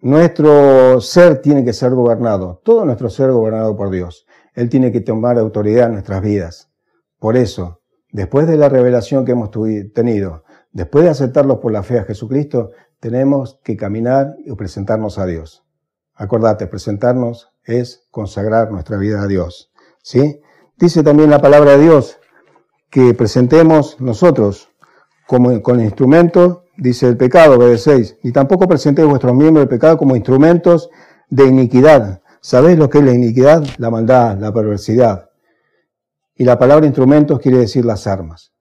Nuestro 0.00 1.00
ser 1.00 1.40
tiene 1.40 1.64
que 1.64 1.72
ser 1.72 1.92
gobernado, 1.92 2.60
todo 2.64 2.84
nuestro 2.84 3.10
ser 3.10 3.32
gobernado 3.32 3.76
por 3.76 3.90
Dios. 3.90 4.26
Él 4.58 4.68
tiene 4.68 4.90
que 4.90 5.00
tomar 5.00 5.38
autoridad 5.38 5.86
en 5.86 5.92
nuestras 5.92 6.20
vidas. 6.20 6.68
Por 7.20 7.36
eso, 7.36 7.80
después 8.10 8.48
de 8.48 8.56
la 8.56 8.68
revelación 8.68 9.24
que 9.24 9.30
hemos 9.30 9.50
tenido, 9.94 10.42
después 10.72 11.04
de 11.04 11.10
aceptarlos 11.10 11.58
por 11.58 11.70
la 11.70 11.84
fe 11.84 12.00
a 12.00 12.04
Jesucristo, 12.04 12.70
tenemos 12.98 13.60
que 13.62 13.76
caminar 13.76 14.34
y 14.44 14.52
presentarnos 14.56 15.16
a 15.20 15.26
Dios. 15.26 15.64
Acordate, 16.12 16.66
presentarnos 16.66 17.52
es 17.62 18.08
consagrar 18.10 18.72
nuestra 18.72 18.96
vida 18.96 19.22
a 19.22 19.28
Dios. 19.28 19.70
¿sí? 20.02 20.40
Dice 20.76 21.04
también 21.04 21.30
la 21.30 21.40
palabra 21.40 21.76
de 21.76 21.84
Dios 21.84 22.18
que 22.90 23.14
presentemos 23.14 24.00
nosotros 24.00 24.70
como 25.28 25.62
con 25.62 25.78
instrumentos, 25.80 26.62
dice 26.76 27.06
el 27.06 27.16
pecado, 27.16 27.58
obedecéis, 27.58 28.16
ni 28.24 28.32
tampoco 28.32 28.66
presentéis 28.66 29.06
vuestros 29.06 29.36
miembros 29.36 29.62
del 29.62 29.78
pecado 29.78 29.98
como 29.98 30.16
instrumentos 30.16 30.90
de 31.30 31.46
iniquidad. 31.46 32.22
¿Sabéis 32.40 32.78
lo 32.78 32.88
que 32.88 32.98
es 32.98 33.04
la 33.04 33.12
iniquidad? 33.12 33.64
La 33.78 33.90
maldad, 33.90 34.38
la 34.38 34.52
perversidad. 34.52 35.30
Y 36.34 36.44
la 36.44 36.58
palabra 36.58 36.86
instrumentos 36.86 37.40
quiere 37.40 37.58
decir 37.58 37.84
las 37.84 38.06
armas. 38.06 38.52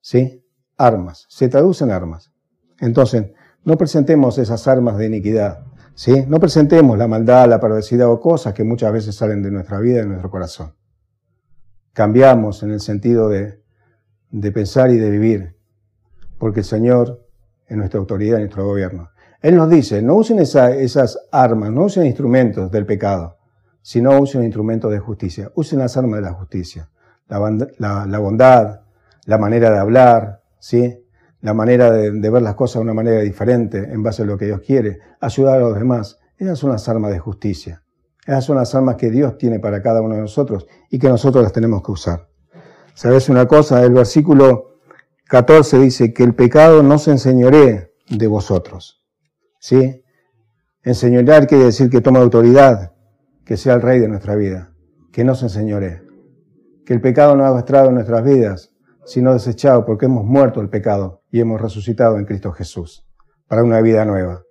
¿Sí? 0.00 0.44
Armas. 0.76 1.26
Se 1.28 1.48
traducen 1.48 1.90
armas. 1.90 2.32
Entonces, 2.80 3.32
no 3.64 3.76
presentemos 3.76 4.38
esas 4.38 4.66
armas 4.68 4.96
de 4.96 5.06
iniquidad, 5.06 5.66
¿sí? 5.94 6.24
No 6.28 6.38
presentemos 6.38 6.96
la 6.96 7.08
maldad, 7.08 7.48
la 7.48 7.60
perversidad 7.60 8.08
o 8.08 8.20
cosas 8.20 8.54
que 8.54 8.64
muchas 8.64 8.92
veces 8.92 9.14
salen 9.14 9.42
de 9.42 9.50
nuestra 9.50 9.78
vida 9.80 9.98
de 9.98 10.06
nuestro 10.06 10.30
corazón. 10.30 10.74
Cambiamos 11.92 12.62
en 12.62 12.70
el 12.70 12.80
sentido 12.80 13.28
de, 13.28 13.62
de 14.30 14.52
pensar 14.52 14.90
y 14.90 14.96
de 14.96 15.10
vivir, 15.10 15.56
porque 16.38 16.60
el 16.60 16.64
Señor 16.64 17.26
es 17.66 17.76
nuestra 17.76 18.00
autoridad 18.00 18.38
nuestro 18.38 18.64
gobierno. 18.64 19.10
Él 19.40 19.54
nos 19.56 19.70
dice, 19.70 20.02
no 20.02 20.16
usen 20.16 20.40
esas 20.40 21.18
armas, 21.30 21.70
no 21.70 21.84
usen 21.84 22.06
instrumentos 22.06 22.70
del 22.72 22.86
pecado, 22.86 23.36
sino 23.82 24.18
usen 24.20 24.42
instrumentos 24.42 24.90
de 24.90 24.98
justicia. 24.98 25.52
Usen 25.54 25.78
las 25.78 25.96
armas 25.96 26.20
de 26.20 26.26
la 26.26 26.32
justicia. 26.32 26.90
La, 27.28 27.38
bondad, 28.18 28.80
la 29.26 29.38
manera 29.38 29.70
de 29.70 29.78
hablar, 29.78 30.42
¿sí? 30.58 31.04
la 31.40 31.54
manera 31.54 31.92
de, 31.92 32.10
ver 32.10 32.42
las 32.42 32.54
cosas 32.54 32.76
de 32.76 32.80
una 32.80 32.94
manera 32.94 33.20
diferente 33.20 33.78
en 33.78 34.02
base 34.02 34.22
a 34.22 34.24
lo 34.26 34.36
que 34.36 34.46
Dios 34.46 34.60
quiere, 34.60 34.98
ayudar 35.20 35.58
a 35.58 35.60
los 35.60 35.78
demás. 35.78 36.18
Esas 36.36 36.58
son 36.58 36.70
las 36.70 36.88
armas 36.88 37.12
de 37.12 37.18
justicia. 37.18 37.82
Esas 38.26 38.44
son 38.44 38.56
las 38.56 38.74
armas 38.74 38.96
que 38.96 39.10
Dios 39.10 39.38
tiene 39.38 39.60
para 39.60 39.82
cada 39.82 40.00
uno 40.00 40.16
de 40.16 40.22
nosotros 40.22 40.66
y 40.90 40.98
que 40.98 41.08
nosotros 41.08 41.44
las 41.44 41.52
tenemos 41.52 41.82
que 41.82 41.92
usar. 41.92 42.28
¿Sabes 42.94 43.28
una 43.28 43.46
cosa? 43.46 43.84
El 43.84 43.92
versículo 43.92 44.80
14 45.28 45.78
dice 45.78 46.12
que 46.12 46.24
el 46.24 46.34
pecado 46.34 46.82
no 46.82 46.98
se 46.98 47.12
enseñoree 47.12 47.94
de 48.10 48.26
vosotros. 48.26 48.97
¿Sí? 49.58 50.04
Enseñorear 50.82 51.46
quiere 51.46 51.64
decir 51.64 51.90
que 51.90 52.00
toma 52.00 52.20
autoridad, 52.20 52.92
que 53.44 53.56
sea 53.56 53.74
el 53.74 53.82
rey 53.82 53.98
de 53.98 54.08
nuestra 54.08 54.36
vida, 54.36 54.72
que 55.12 55.24
no 55.24 55.34
se 55.34 55.46
enseñoree. 55.46 56.02
Que 56.86 56.94
el 56.94 57.00
pecado 57.00 57.36
no 57.36 57.44
haga 57.44 57.58
estrado 57.58 57.88
en 57.88 57.94
nuestras 57.96 58.24
vidas, 58.24 58.74
sino 59.04 59.32
desechado 59.32 59.84
porque 59.84 60.06
hemos 60.06 60.24
muerto 60.24 60.60
el 60.60 60.68
pecado 60.68 61.22
y 61.30 61.40
hemos 61.40 61.60
resucitado 61.60 62.18
en 62.18 62.24
Cristo 62.24 62.52
Jesús 62.52 63.06
para 63.46 63.64
una 63.64 63.80
vida 63.80 64.04
nueva. 64.04 64.42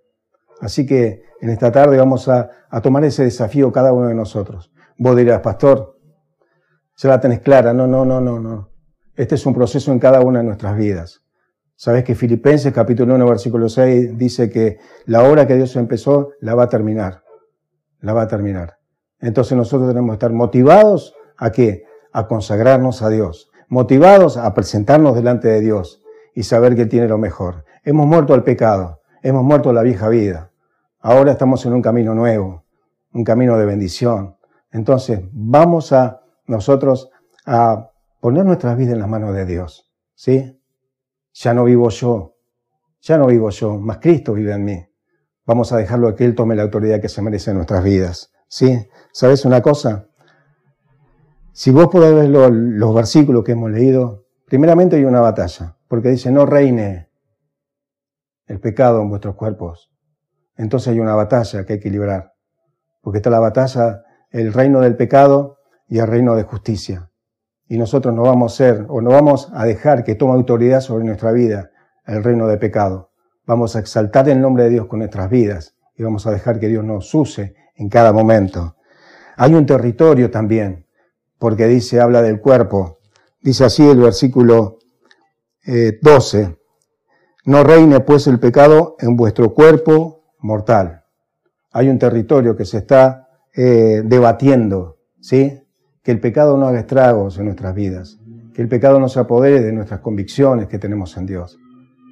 Así 0.59 0.85
que 0.85 1.21
en 1.39 1.49
esta 1.49 1.71
tarde 1.71 1.97
vamos 1.97 2.27
a, 2.27 2.49
tomar 2.81 3.03
ese 3.05 3.23
desafío 3.23 3.71
cada 3.71 3.93
uno 3.93 4.07
de 4.07 4.15
nosotros. 4.15 4.71
Vos 4.97 5.15
dirás, 5.15 5.41
pastor, 5.41 5.99
ya 6.97 7.09
la 7.09 7.19
tenés 7.19 7.41
clara. 7.41 7.73
No, 7.73 7.85
no, 7.85 8.03
no, 8.05 8.19
no, 8.19 8.39
no. 8.39 8.71
Este 9.15 9.35
es 9.35 9.45
un 9.45 9.53
proceso 9.53 9.91
en 9.91 9.99
cada 9.99 10.21
una 10.21 10.39
de 10.39 10.45
nuestras 10.45 10.75
vidas. 10.75 11.21
Sabes 11.77 12.03
que 12.03 12.13
Filipenses 12.13 12.73
capítulo 12.73 13.15
1 13.15 13.25
versículo 13.25 13.69
6 13.69 14.17
dice 14.17 14.49
que 14.49 14.79
la 15.05 15.23
obra 15.23 15.47
que 15.47 15.55
Dios 15.55 15.73
empezó 15.77 16.31
la 16.41 16.55
va 16.55 16.63
a 16.63 16.69
terminar. 16.69 17.23
La 18.01 18.11
va 18.11 18.23
a 18.23 18.27
terminar. 18.27 18.79
Entonces 19.21 19.57
nosotros 19.57 19.87
tenemos 19.87 20.09
que 20.09 20.15
estar 20.15 20.33
motivados 20.33 21.15
a 21.37 21.53
qué? 21.53 21.85
A 22.11 22.27
consagrarnos 22.27 23.01
a 23.01 23.09
Dios 23.09 23.49
motivados 23.67 24.37
a 24.37 24.53
presentarnos 24.53 25.15
delante 25.15 25.47
de 25.47 25.59
Dios 25.59 26.01
y 26.33 26.43
saber 26.43 26.75
que 26.75 26.83
Él 26.83 26.89
tiene 26.89 27.07
lo 27.07 27.17
mejor. 27.17 27.65
Hemos 27.83 28.07
muerto 28.07 28.33
al 28.33 28.43
pecado, 28.43 29.01
hemos 29.21 29.43
muerto 29.43 29.73
la 29.73 29.81
vieja 29.81 30.09
vida. 30.09 30.51
Ahora 30.99 31.33
estamos 31.33 31.65
en 31.65 31.73
un 31.73 31.81
camino 31.81 32.13
nuevo, 32.13 32.65
un 33.13 33.23
camino 33.23 33.57
de 33.57 33.65
bendición. 33.65 34.37
Entonces, 34.71 35.21
vamos 35.31 35.93
a 35.93 36.21
nosotros 36.45 37.09
a 37.45 37.91
poner 38.19 38.45
nuestras 38.45 38.77
vidas 38.77 38.93
en 38.93 38.99
las 38.99 39.09
manos 39.09 39.33
de 39.33 39.45
Dios. 39.45 39.91
¿Sí? 40.15 40.56
Ya 41.39 41.53
no 41.53 41.65
vivo 41.65 41.89
yo, 41.89 42.35
ya 42.99 43.19
no 43.19 43.27
vivo 43.27 43.51
yo, 43.51 43.77
más 43.77 43.99
Cristo 43.99 44.33
vive 44.33 44.53
en 44.53 44.65
mí. 44.65 44.87
Vamos 45.45 45.71
a 45.71 45.77
dejarlo 45.77 46.15
que 46.15 46.25
Él 46.25 46.33
tome 46.33 46.55
la 46.55 46.63
autoridad 46.63 46.99
que 46.99 47.09
se 47.09 47.21
merece 47.21 47.51
en 47.51 47.57
nuestras 47.57 47.83
vidas. 47.83 48.31
¿Sí? 48.47 48.89
¿Sabes 49.11 49.45
una 49.45 49.61
cosa? 49.61 50.07
Si 51.51 51.69
vos 51.69 51.89
podés 51.89 52.15
ver 52.15 52.29
los 52.29 52.95
versículos 52.95 53.43
que 53.43 53.51
hemos 53.51 53.69
leído, 53.69 54.25
primeramente 54.47 54.95
hay 54.95 55.05
una 55.05 55.21
batalla, 55.21 55.77
porque 55.87 56.09
dice, 56.09 56.31
no 56.31 56.47
reine 56.47 57.11
el 58.47 58.59
pecado 58.59 59.03
en 59.03 59.09
vuestros 59.09 59.35
cuerpos. 59.35 59.91
Entonces 60.55 60.87
hay 60.87 60.99
una 60.99 61.13
batalla 61.13 61.65
que 61.65 61.73
hay 61.73 61.79
que 61.79 61.91
librar, 61.91 62.33
porque 63.01 63.17
está 63.17 63.29
la 63.29 63.39
batalla, 63.39 64.01
el 64.31 64.53
reino 64.53 64.81
del 64.81 64.95
pecado 64.95 65.59
y 65.87 65.99
el 65.99 66.07
reino 66.07 66.35
de 66.35 66.43
justicia. 66.43 67.11
Y 67.67 67.77
nosotros 67.77 68.13
no 68.13 68.23
vamos 68.23 68.53
a 68.53 68.57
ser, 68.57 68.85
o 68.87 69.01
no 69.01 69.09
vamos 69.11 69.51
a 69.53 69.65
dejar 69.65 70.03
que 70.03 70.15
tome 70.15 70.33
autoridad 70.33 70.81
sobre 70.81 71.05
nuestra 71.05 71.31
vida 71.31 71.71
el 72.05 72.23
reino 72.23 72.47
del 72.47 72.59
pecado. 72.59 73.11
Vamos 73.45 73.75
a 73.75 73.79
exaltar 73.79 74.27
el 74.29 74.41
nombre 74.41 74.63
de 74.63 74.69
Dios 74.71 74.87
con 74.87 74.99
nuestras 74.99 75.29
vidas 75.29 75.75
y 75.95 76.03
vamos 76.03 76.25
a 76.27 76.31
dejar 76.31 76.59
que 76.59 76.67
Dios 76.67 76.83
nos 76.83 77.13
use 77.13 77.55
en 77.75 77.89
cada 77.89 78.13
momento. 78.13 78.75
Hay 79.35 79.53
un 79.53 79.65
territorio 79.65 80.31
también 80.31 80.85
porque 81.37 81.67
dice, 81.67 81.99
habla 81.99 82.21
del 82.21 82.41
cuerpo. 82.41 82.99
Dice 83.41 83.65
así 83.65 83.87
el 83.87 83.99
versículo 83.99 84.79
12, 86.01 86.41
eh, 86.41 86.57
no 87.45 87.63
reine 87.63 87.99
pues 87.99 88.27
el 88.27 88.39
pecado 88.39 88.95
en 88.99 89.15
vuestro 89.15 89.53
cuerpo 89.53 90.33
mortal. 90.39 91.03
Hay 91.71 91.89
un 91.89 91.99
territorio 91.99 92.55
que 92.55 92.65
se 92.65 92.79
está 92.79 93.29
eh, 93.53 94.01
debatiendo, 94.03 94.97
¿sí? 95.19 95.61
Que 96.07 96.13
el 96.13 96.21
pecado 96.21 96.55
no 96.55 96.69
haga 96.69 96.79
estragos 96.79 97.37
en 97.37 97.47
nuestras 97.47 97.75
vidas, 97.75 98.17
que 98.53 98.61
el 98.61 98.69
pecado 98.69 98.97
no 98.97 99.09
se 99.09 99.19
apodere 99.19 99.61
de 99.61 99.73
nuestras 99.73 99.99
convicciones 99.99 100.67
que 100.67 100.79
tenemos 100.79 101.17
en 101.17 101.25
Dios, 101.25 101.59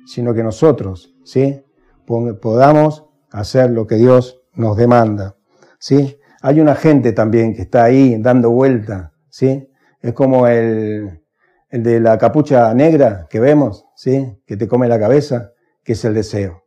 sino 0.06 0.34
que 0.34 0.44
nosotros, 0.44 1.16
¿sí? 1.24 1.64
Podamos 2.06 3.06
hacer 3.32 3.70
lo 3.70 3.88
que 3.88 3.96
Dios 3.96 4.42
nos 4.54 4.76
demanda. 4.76 5.38
¿sí? 5.80 6.20
Hay 6.42 6.60
una 6.60 6.76
gente 6.76 7.14
también 7.14 7.56
que 7.56 7.62
está 7.62 7.86
ahí 7.86 8.22
dando 8.22 8.52
vuelta. 8.52 9.14
¿sí? 9.30 9.72
Es 10.02 10.12
como 10.12 10.46
el, 10.46 11.22
el 11.70 11.82
de 11.82 12.02
la 12.02 12.18
capucha 12.18 12.74
negra 12.74 13.28
que 13.30 13.40
vemos, 13.40 13.86
¿sí? 13.96 14.42
que 14.46 14.58
te 14.58 14.68
come 14.68 14.90
la 14.90 15.00
cabeza, 15.00 15.54
que 15.86 15.94
es 15.94 16.04
el 16.04 16.16
deseo. 16.16 16.66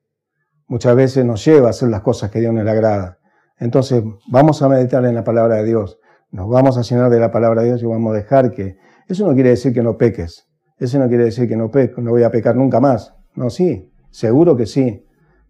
Muchas 0.67 0.97
veces 0.97 1.27
nos 1.27 1.45
lleva 1.45 1.67
a 1.67 1.71
hacer 1.73 1.91
las 1.91 2.01
cosas 2.01 2.31
que 2.31 2.41
Dios 2.41 2.55
nos 2.55 2.67
agrada. 2.67 3.19
Entonces, 3.59 4.03
vamos 4.31 4.63
a 4.63 4.69
meditar 4.71 5.05
en 5.05 5.15
la 5.15 5.25
palabra 5.25 5.57
de 5.57 5.65
Dios. 5.65 5.99
Nos 6.31 6.49
vamos 6.49 6.77
a 6.77 6.83
llenar 6.83 7.11
de 7.11 7.21
la 7.21 7.31
palabra 7.31 7.63
de 7.63 7.69
Dios 7.69 7.83
y 7.83 7.87
vamos 7.87 8.13
a 8.13 8.17
dejar 8.17 8.51
que... 8.51 8.77
Eso 9.07 9.27
no 9.27 9.35
quiere 9.35 9.51
decir 9.51 9.73
que 9.73 9.83
no 9.83 9.97
peques. 9.97 10.47
Eso 10.79 10.99
no 10.99 11.09
quiere 11.09 11.25
decir 11.25 11.49
que 11.49 11.57
no, 11.57 11.71
peco, 11.71 12.01
no 12.01 12.11
voy 12.11 12.23
a 12.23 12.31
pecar 12.31 12.55
nunca 12.55 12.81
más. 12.81 13.15
No, 13.35 13.51
sí, 13.51 13.91
seguro 14.11 14.57
que 14.57 14.67
sí. 14.67 15.05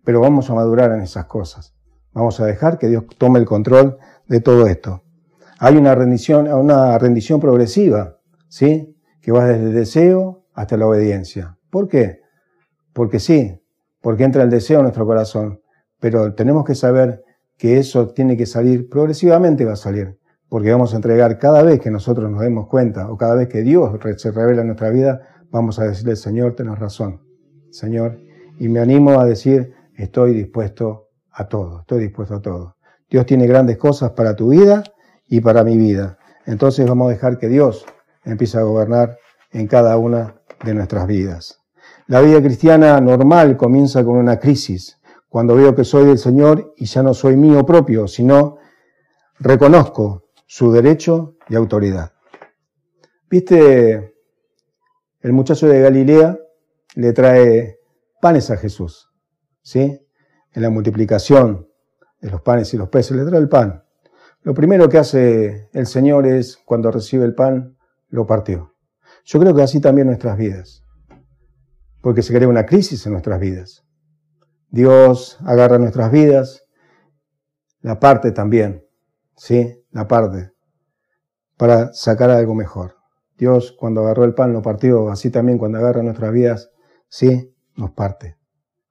Pero 0.04 0.20
vamos 0.20 0.48
a 0.48 0.54
madurar 0.54 0.92
en 0.92 1.00
esas 1.00 1.26
cosas. 1.26 1.74
Vamos 2.12 2.40
a 2.40 2.46
dejar 2.46 2.78
que 2.78 2.88
Dios 2.88 3.04
tome 3.18 3.38
el 3.38 3.44
control 3.44 3.98
de 4.28 4.40
todo 4.40 4.66
esto. 4.66 5.02
Hay 5.58 5.76
una 5.76 5.94
rendición, 5.94 6.50
una 6.52 6.96
rendición 6.98 7.40
progresiva, 7.40 8.18
¿sí? 8.48 8.96
Que 9.20 9.32
va 9.32 9.46
desde 9.46 9.64
el 9.64 9.74
deseo 9.74 10.44
hasta 10.54 10.76
la 10.76 10.86
obediencia. 10.86 11.58
¿Por 11.70 11.88
qué? 11.88 12.20
Porque 12.92 13.18
sí, 13.18 13.60
porque 14.00 14.24
entra 14.24 14.42
el 14.42 14.50
deseo 14.50 14.78
en 14.78 14.84
nuestro 14.84 15.04
corazón. 15.04 15.60
Pero 16.00 16.34
tenemos 16.34 16.64
que 16.64 16.74
saber 16.74 17.22
que 17.56 17.78
eso 17.78 18.08
tiene 18.08 18.36
que 18.36 18.46
salir, 18.46 18.88
progresivamente 18.88 19.64
va 19.64 19.72
a 19.72 19.76
salir, 19.76 20.16
porque 20.48 20.70
vamos 20.70 20.92
a 20.92 20.96
entregar 20.96 21.38
cada 21.38 21.62
vez 21.62 21.80
que 21.80 21.90
nosotros 21.90 22.30
nos 22.30 22.40
demos 22.40 22.68
cuenta 22.68 23.10
o 23.10 23.16
cada 23.16 23.34
vez 23.34 23.48
que 23.48 23.62
Dios 23.62 23.92
se 24.16 24.30
revela 24.30 24.62
en 24.62 24.68
nuestra 24.68 24.90
vida, 24.90 25.20
vamos 25.50 25.78
a 25.78 25.84
decirle, 25.84 26.16
Señor, 26.16 26.54
tenés 26.54 26.78
razón, 26.78 27.20
Señor, 27.70 28.18
y 28.58 28.68
me 28.68 28.80
animo 28.80 29.20
a 29.20 29.24
decir, 29.24 29.74
estoy 29.94 30.34
dispuesto 30.34 31.08
a 31.30 31.48
todo, 31.48 31.80
estoy 31.80 32.00
dispuesto 32.00 32.36
a 32.36 32.42
todo. 32.42 32.76
Dios 33.10 33.26
tiene 33.26 33.46
grandes 33.46 33.76
cosas 33.78 34.12
para 34.12 34.34
tu 34.34 34.48
vida 34.48 34.82
y 35.26 35.40
para 35.40 35.64
mi 35.64 35.76
vida. 35.76 36.18
Entonces 36.46 36.86
vamos 36.86 37.08
a 37.08 37.10
dejar 37.10 37.38
que 37.38 37.48
Dios 37.48 37.86
empiece 38.24 38.58
a 38.58 38.62
gobernar 38.62 39.18
en 39.52 39.66
cada 39.66 39.96
una 39.96 40.36
de 40.64 40.74
nuestras 40.74 41.06
vidas. 41.06 41.60
La 42.06 42.20
vida 42.20 42.40
cristiana 42.40 43.00
normal 43.00 43.56
comienza 43.56 44.04
con 44.04 44.16
una 44.16 44.38
crisis, 44.38 44.98
cuando 45.28 45.54
veo 45.54 45.74
que 45.74 45.84
soy 45.84 46.06
del 46.06 46.18
Señor 46.18 46.72
y 46.76 46.86
ya 46.86 47.02
no 47.02 47.12
soy 47.12 47.36
mío 47.36 47.66
propio, 47.66 48.08
sino 48.08 48.56
reconozco 49.38 50.27
su 50.48 50.72
derecho 50.72 51.36
y 51.50 51.54
autoridad. 51.54 52.14
¿Viste? 53.28 54.14
El 55.20 55.32
muchacho 55.34 55.68
de 55.68 55.80
Galilea 55.80 56.38
le 56.94 57.12
trae 57.12 57.78
panes 58.20 58.50
a 58.50 58.56
Jesús, 58.56 59.12
¿sí? 59.60 60.00
En 60.52 60.62
la 60.62 60.70
multiplicación 60.70 61.68
de 62.22 62.30
los 62.30 62.40
panes 62.40 62.72
y 62.72 62.78
los 62.78 62.88
peces 62.88 63.14
le 63.16 63.26
trae 63.26 63.40
el 63.40 63.50
pan. 63.50 63.84
Lo 64.42 64.54
primero 64.54 64.88
que 64.88 64.96
hace 64.96 65.68
el 65.74 65.86
Señor 65.86 66.26
es, 66.26 66.56
cuando 66.56 66.90
recibe 66.90 67.26
el 67.26 67.34
pan, 67.34 67.76
lo 68.08 68.26
partió. 68.26 68.74
Yo 69.24 69.38
creo 69.38 69.54
que 69.54 69.62
así 69.62 69.82
también 69.82 70.06
nuestras 70.06 70.38
vidas, 70.38 70.82
porque 72.00 72.22
se 72.22 72.32
crea 72.32 72.48
una 72.48 72.64
crisis 72.64 73.04
en 73.04 73.12
nuestras 73.12 73.38
vidas. 73.38 73.84
Dios 74.70 75.36
agarra 75.44 75.78
nuestras 75.78 76.10
vidas, 76.10 76.64
la 77.82 78.00
parte 78.00 78.32
también, 78.32 78.86
¿sí? 79.36 79.77
La 79.90 80.06
parte, 80.06 80.52
para 81.56 81.92
sacar 81.92 82.30
algo 82.30 82.54
mejor. 82.54 82.96
Dios 83.36 83.72
cuando 83.78 84.02
agarró 84.02 84.24
el 84.24 84.34
pan 84.34 84.52
lo 84.52 84.62
partió, 84.62 85.10
así 85.10 85.30
también 85.30 85.58
cuando 85.58 85.78
agarra 85.78 86.02
nuestras 86.02 86.32
vidas, 86.32 86.70
sí, 87.08 87.54
nos 87.76 87.92
parte, 87.92 88.36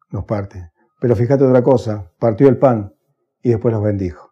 nos 0.10 0.26
parte. 0.26 0.72
Pero 1.00 1.16
fíjate 1.16 1.44
otra 1.44 1.64
cosa, 1.64 2.12
partió 2.18 2.48
el 2.48 2.58
pan 2.58 2.94
y 3.42 3.50
después 3.50 3.74
los 3.74 3.84
bendijo. 3.84 4.32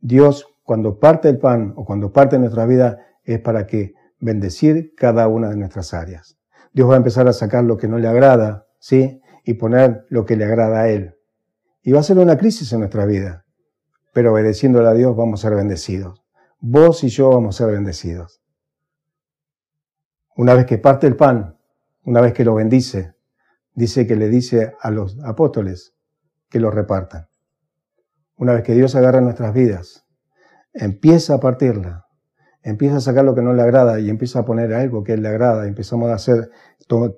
Dios 0.00 0.46
cuando 0.62 0.98
parte 0.98 1.28
el 1.28 1.38
pan 1.38 1.72
o 1.76 1.84
cuando 1.84 2.12
parte 2.12 2.38
nuestra 2.38 2.66
vida 2.66 2.98
es 3.22 3.40
para 3.40 3.66
que 3.66 3.94
bendecir 4.20 4.92
cada 4.96 5.28
una 5.28 5.50
de 5.50 5.56
nuestras 5.56 5.94
áreas. 5.94 6.36
Dios 6.72 6.88
va 6.88 6.94
a 6.94 6.98
empezar 6.98 7.28
a 7.28 7.32
sacar 7.32 7.64
lo 7.64 7.76
que 7.76 7.88
no 7.88 7.98
le 7.98 8.08
agrada, 8.08 8.66
¿sí? 8.78 9.20
y 9.44 9.54
poner 9.54 10.06
lo 10.08 10.24
que 10.24 10.36
le 10.36 10.44
agrada 10.44 10.82
a 10.82 10.88
Él. 10.88 11.14
Y 11.82 11.92
va 11.92 12.00
a 12.00 12.04
ser 12.04 12.18
una 12.18 12.38
crisis 12.38 12.72
en 12.72 12.80
nuestra 12.80 13.04
vida, 13.04 13.43
pero 14.14 14.32
obedeciéndole 14.32 14.88
a 14.88 14.94
Dios 14.94 15.14
vamos 15.14 15.40
a 15.40 15.48
ser 15.48 15.56
bendecidos. 15.56 16.22
Vos 16.60 17.04
y 17.04 17.08
yo 17.08 17.28
vamos 17.28 17.60
a 17.60 17.64
ser 17.64 17.74
bendecidos. 17.74 18.40
Una 20.36 20.54
vez 20.54 20.64
que 20.64 20.78
parte 20.78 21.06
el 21.06 21.16
pan, 21.16 21.58
una 22.04 22.22
vez 22.22 22.32
que 22.32 22.44
lo 22.44 22.54
bendice, 22.54 23.14
dice 23.74 24.06
que 24.06 24.16
le 24.16 24.28
dice 24.28 24.72
a 24.80 24.90
los 24.90 25.18
apóstoles 25.24 25.94
que 26.48 26.60
lo 26.60 26.70
repartan. 26.70 27.26
Una 28.36 28.54
vez 28.54 28.62
que 28.62 28.74
Dios 28.74 28.94
agarra 28.94 29.20
nuestras 29.20 29.52
vidas, 29.52 30.06
empieza 30.72 31.34
a 31.34 31.40
partirla, 31.40 32.06
empieza 32.62 32.96
a 32.96 33.00
sacar 33.00 33.24
lo 33.24 33.34
que 33.34 33.42
no 33.42 33.52
le 33.52 33.62
agrada 33.62 34.00
y 34.00 34.08
empieza 34.08 34.40
a 34.40 34.44
poner 34.44 34.72
algo 34.72 35.04
que 35.04 35.12
Él 35.12 35.22
le 35.22 35.28
agrada, 35.28 35.66
empezamos 35.66 36.10
a 36.10 36.14
hacer 36.14 36.50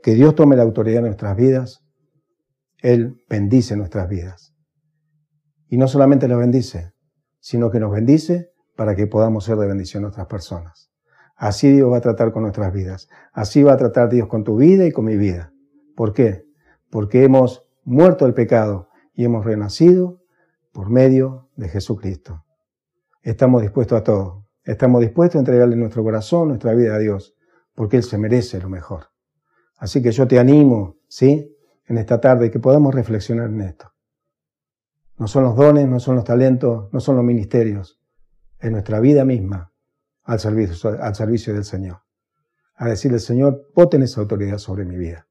que 0.02 0.14
Dios 0.14 0.34
tome 0.34 0.56
la 0.56 0.62
autoridad 0.62 0.98
en 0.98 1.06
nuestras 1.06 1.36
vidas, 1.36 1.86
él 2.78 3.22
bendice 3.28 3.76
nuestras 3.76 4.08
vidas. 4.08 4.55
Y 5.68 5.76
no 5.76 5.88
solamente 5.88 6.28
las 6.28 6.38
bendice, 6.38 6.92
sino 7.40 7.70
que 7.70 7.80
nos 7.80 7.92
bendice 7.92 8.52
para 8.76 8.94
que 8.94 9.06
podamos 9.06 9.44
ser 9.44 9.56
de 9.56 9.66
bendición 9.66 10.04
a 10.04 10.08
otras 10.08 10.26
personas. 10.26 10.90
Así 11.36 11.70
Dios 11.70 11.92
va 11.92 11.98
a 11.98 12.00
tratar 12.00 12.32
con 12.32 12.42
nuestras 12.42 12.72
vidas. 12.72 13.08
Así 13.32 13.62
va 13.62 13.74
a 13.74 13.76
tratar 13.76 14.08
Dios 14.08 14.28
con 14.28 14.44
tu 14.44 14.56
vida 14.56 14.86
y 14.86 14.92
con 14.92 15.04
mi 15.04 15.16
vida. 15.16 15.52
¿Por 15.94 16.12
qué? 16.12 16.46
Porque 16.90 17.24
hemos 17.24 17.66
muerto 17.84 18.24
al 18.24 18.34
pecado 18.34 18.88
y 19.14 19.24
hemos 19.24 19.44
renacido 19.44 20.22
por 20.72 20.90
medio 20.90 21.48
de 21.56 21.68
Jesucristo. 21.68 22.44
Estamos 23.22 23.62
dispuestos 23.62 23.98
a 23.98 24.04
todo. 24.04 24.46
Estamos 24.64 25.00
dispuestos 25.00 25.36
a 25.36 25.40
entregarle 25.40 25.76
nuestro 25.76 26.02
corazón, 26.02 26.48
nuestra 26.48 26.74
vida 26.74 26.94
a 26.94 26.98
Dios, 26.98 27.34
porque 27.74 27.96
Él 27.96 28.02
se 28.02 28.18
merece 28.18 28.60
lo 28.60 28.68
mejor. 28.68 29.06
Así 29.78 30.02
que 30.02 30.10
yo 30.12 30.26
te 30.26 30.38
animo, 30.38 30.96
¿sí? 31.08 31.52
en 31.86 31.98
esta 31.98 32.20
tarde, 32.20 32.50
que 32.50 32.58
podamos 32.58 32.94
reflexionar 32.94 33.48
en 33.48 33.60
esto. 33.62 33.92
No 35.18 35.28
son 35.28 35.44
los 35.44 35.56
dones, 35.56 35.88
no 35.88 35.98
son 35.98 36.16
los 36.16 36.24
talentos, 36.24 36.92
no 36.92 37.00
son 37.00 37.16
los 37.16 37.24
ministerios, 37.24 38.00
es 38.58 38.70
nuestra 38.70 39.00
vida 39.00 39.24
misma 39.24 39.72
al 40.24 40.40
servicio, 40.40 40.90
al 41.00 41.14
servicio 41.14 41.54
del 41.54 41.64
Señor. 41.64 42.02
A 42.76 42.88
decirle, 42.88 43.18
Señor, 43.18 43.68
vos 43.74 43.88
tenés 43.88 44.18
autoridad 44.18 44.58
sobre 44.58 44.84
mi 44.84 44.96
vida. 44.96 45.26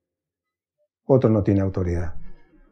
Otro 1.05 1.29
no 1.29 1.43
tiene 1.43 1.61
autoridad, 1.61 2.15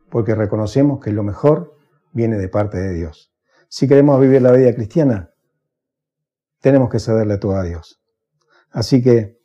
porque 0.09 0.33
reconocemos 0.33 0.99
que 0.99 1.11
lo 1.11 1.21
mejor 1.21 1.75
viene 2.13 2.37
de 2.37 2.49
parte 2.49 2.79
de 2.79 2.93
Dios. 2.93 3.33
Si 3.67 3.87
queremos 3.87 4.19
vivir 4.19 4.41
la 4.41 4.51
vida 4.51 4.73
cristiana, 4.73 5.31
tenemos 6.61 6.89
que 6.89 6.99
cederle 6.99 7.37
todo 7.37 7.55
a 7.55 7.63
Dios. 7.63 8.01
Así 8.71 9.03
que 9.03 9.37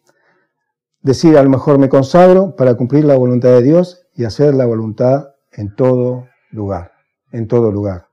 decir, 1.02 1.36
a 1.36 1.42
lo 1.42 1.50
mejor 1.50 1.78
me 1.78 1.88
consagro 1.88 2.56
para 2.56 2.74
cumplir 2.74 3.04
la 3.04 3.16
voluntad 3.16 3.50
de 3.50 3.62
Dios 3.62 4.06
y 4.14 4.24
hacer 4.24 4.54
la 4.54 4.66
voluntad 4.66 5.28
en 5.52 5.74
todo 5.74 6.26
lugar, 6.50 6.92
en 7.32 7.46
todo 7.46 7.70
lugar. 7.70 8.08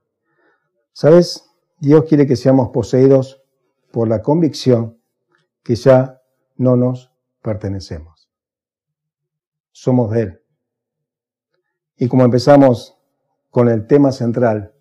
¿Sabes? 0.91 1.49
Dios 1.79 2.05
quiere 2.05 2.25
que 2.25 2.35
seamos 2.35 2.69
poseídos 2.69 3.43
por 3.91 4.07
la 4.07 4.21
convicción 4.21 5.01
que 5.63 5.75
ya 5.75 6.21
no 6.57 6.75
nos 6.75 7.11
pertenecemos. 7.41 8.29
Somos 9.71 10.11
de 10.11 10.21
Él. 10.21 10.41
Y 11.97 12.07
como 12.07 12.23
empezamos 12.23 12.97
con 13.49 13.69
el 13.69 13.87
tema 13.87 14.11
central 14.11 14.73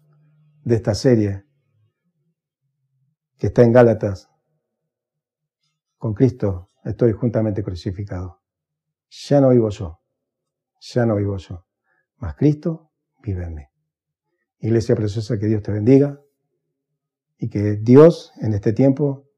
de 0.64 0.75
esta 0.77 0.94
serie, 0.94 1.44
que 3.38 3.49
está 3.49 3.62
en 3.62 3.73
Gálatas, 3.73 4.31
con 5.99 6.14
Cristo 6.14 6.68
estoy 6.85 7.12
juntamente 7.12 7.62
crucificado. 7.62 8.42
Ya 9.11 9.40
no 9.40 9.51
vivo 9.51 9.68
yo, 9.70 10.01
ya 10.81 11.07
no 11.07 11.16
vivo 11.16 11.37
yo, 11.37 11.66
mas 12.16 12.35
Cristo 12.37 12.90
vive 13.23 13.44
en 13.44 13.55
mí. 13.55 13.74
Iglesia 14.64 14.96
preciosa, 14.96 15.38
que 15.38 15.46
Dios 15.46 15.62
te 15.62 15.72
bendiga 15.72 16.20
y 17.37 17.50
que 17.50 17.77
Dios 17.77 18.33
en 18.40 18.55
este 18.55 18.72
tiempo 18.72 19.29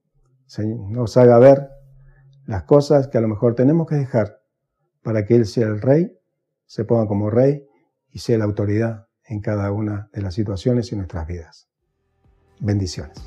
nos 0.58 1.16
haga 1.16 1.38
ver 1.40 1.68
las 2.44 2.62
cosas 2.62 3.08
que 3.08 3.18
a 3.18 3.20
lo 3.20 3.26
mejor 3.26 3.56
tenemos 3.56 3.88
que 3.88 3.96
dejar 3.96 4.40
para 5.02 5.24
que 5.24 5.34
Él 5.34 5.46
sea 5.46 5.66
el 5.66 5.82
rey, 5.82 6.16
se 6.66 6.84
ponga 6.84 7.08
como 7.08 7.28
rey 7.28 7.66
y 8.12 8.20
sea 8.20 8.38
la 8.38 8.44
autoridad 8.44 9.08
en 9.24 9.40
cada 9.40 9.72
una 9.72 10.08
de 10.12 10.22
las 10.22 10.34
situaciones 10.34 10.92
y 10.92 10.96
nuestras 10.96 11.26
vidas. 11.26 11.68
Bendiciones. 12.60 13.18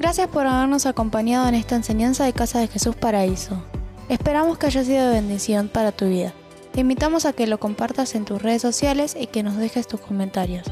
Gracias 0.00 0.26
por 0.26 0.48
habernos 0.48 0.86
acompañado 0.86 1.48
en 1.48 1.54
esta 1.54 1.76
enseñanza 1.76 2.24
de 2.24 2.32
Casa 2.32 2.58
de 2.58 2.66
Jesús 2.66 2.96
Paraíso. 2.96 3.62
Esperamos 4.08 4.58
que 4.58 4.66
haya 4.66 4.82
sido 4.82 5.06
de 5.06 5.14
bendición 5.14 5.68
para 5.68 5.92
tu 5.92 6.06
vida. 6.06 6.32
Te 6.72 6.80
invitamos 6.80 7.26
a 7.26 7.32
que 7.32 7.46
lo 7.46 7.60
compartas 7.60 8.16
en 8.16 8.24
tus 8.24 8.42
redes 8.42 8.62
sociales 8.62 9.14
y 9.16 9.28
que 9.28 9.44
nos 9.44 9.56
dejes 9.56 9.86
tus 9.86 10.00
comentarios. 10.00 10.66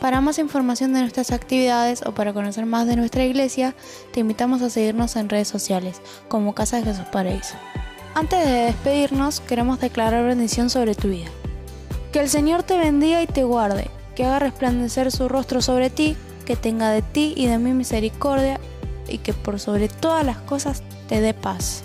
Para 0.00 0.22
más 0.22 0.38
información 0.38 0.94
de 0.94 1.00
nuestras 1.00 1.30
actividades 1.30 2.02
o 2.06 2.12
para 2.12 2.32
conocer 2.32 2.64
más 2.64 2.86
de 2.86 2.96
nuestra 2.96 3.24
iglesia, 3.24 3.74
te 4.12 4.20
invitamos 4.20 4.62
a 4.62 4.70
seguirnos 4.70 5.14
en 5.16 5.28
redes 5.28 5.48
sociales 5.48 6.00
como 6.28 6.54
Casa 6.54 6.78
de 6.78 6.84
Jesús 6.84 7.04
Paraíso. 7.12 7.54
Antes 8.14 8.44
de 8.44 8.52
despedirnos, 8.52 9.40
queremos 9.40 9.78
declarar 9.78 10.24
bendición 10.24 10.70
sobre 10.70 10.94
tu 10.94 11.08
vida. 11.08 11.28
Que 12.12 12.20
el 12.20 12.30
Señor 12.30 12.62
te 12.62 12.78
bendiga 12.78 13.22
y 13.22 13.26
te 13.26 13.44
guarde 13.44 13.90
que 14.16 14.24
haga 14.24 14.38
resplandecer 14.38 15.12
su 15.12 15.28
rostro 15.28 15.60
sobre 15.60 15.90
ti, 15.90 16.16
que 16.46 16.56
tenga 16.56 16.90
de 16.90 17.02
ti 17.02 17.34
y 17.36 17.46
de 17.46 17.58
mí 17.58 17.72
misericordia, 17.72 18.58
y 19.06 19.18
que 19.18 19.32
por 19.32 19.60
sobre 19.60 19.88
todas 19.88 20.24
las 20.24 20.38
cosas 20.38 20.82
te 21.08 21.20
dé 21.20 21.34
paz. 21.34 21.84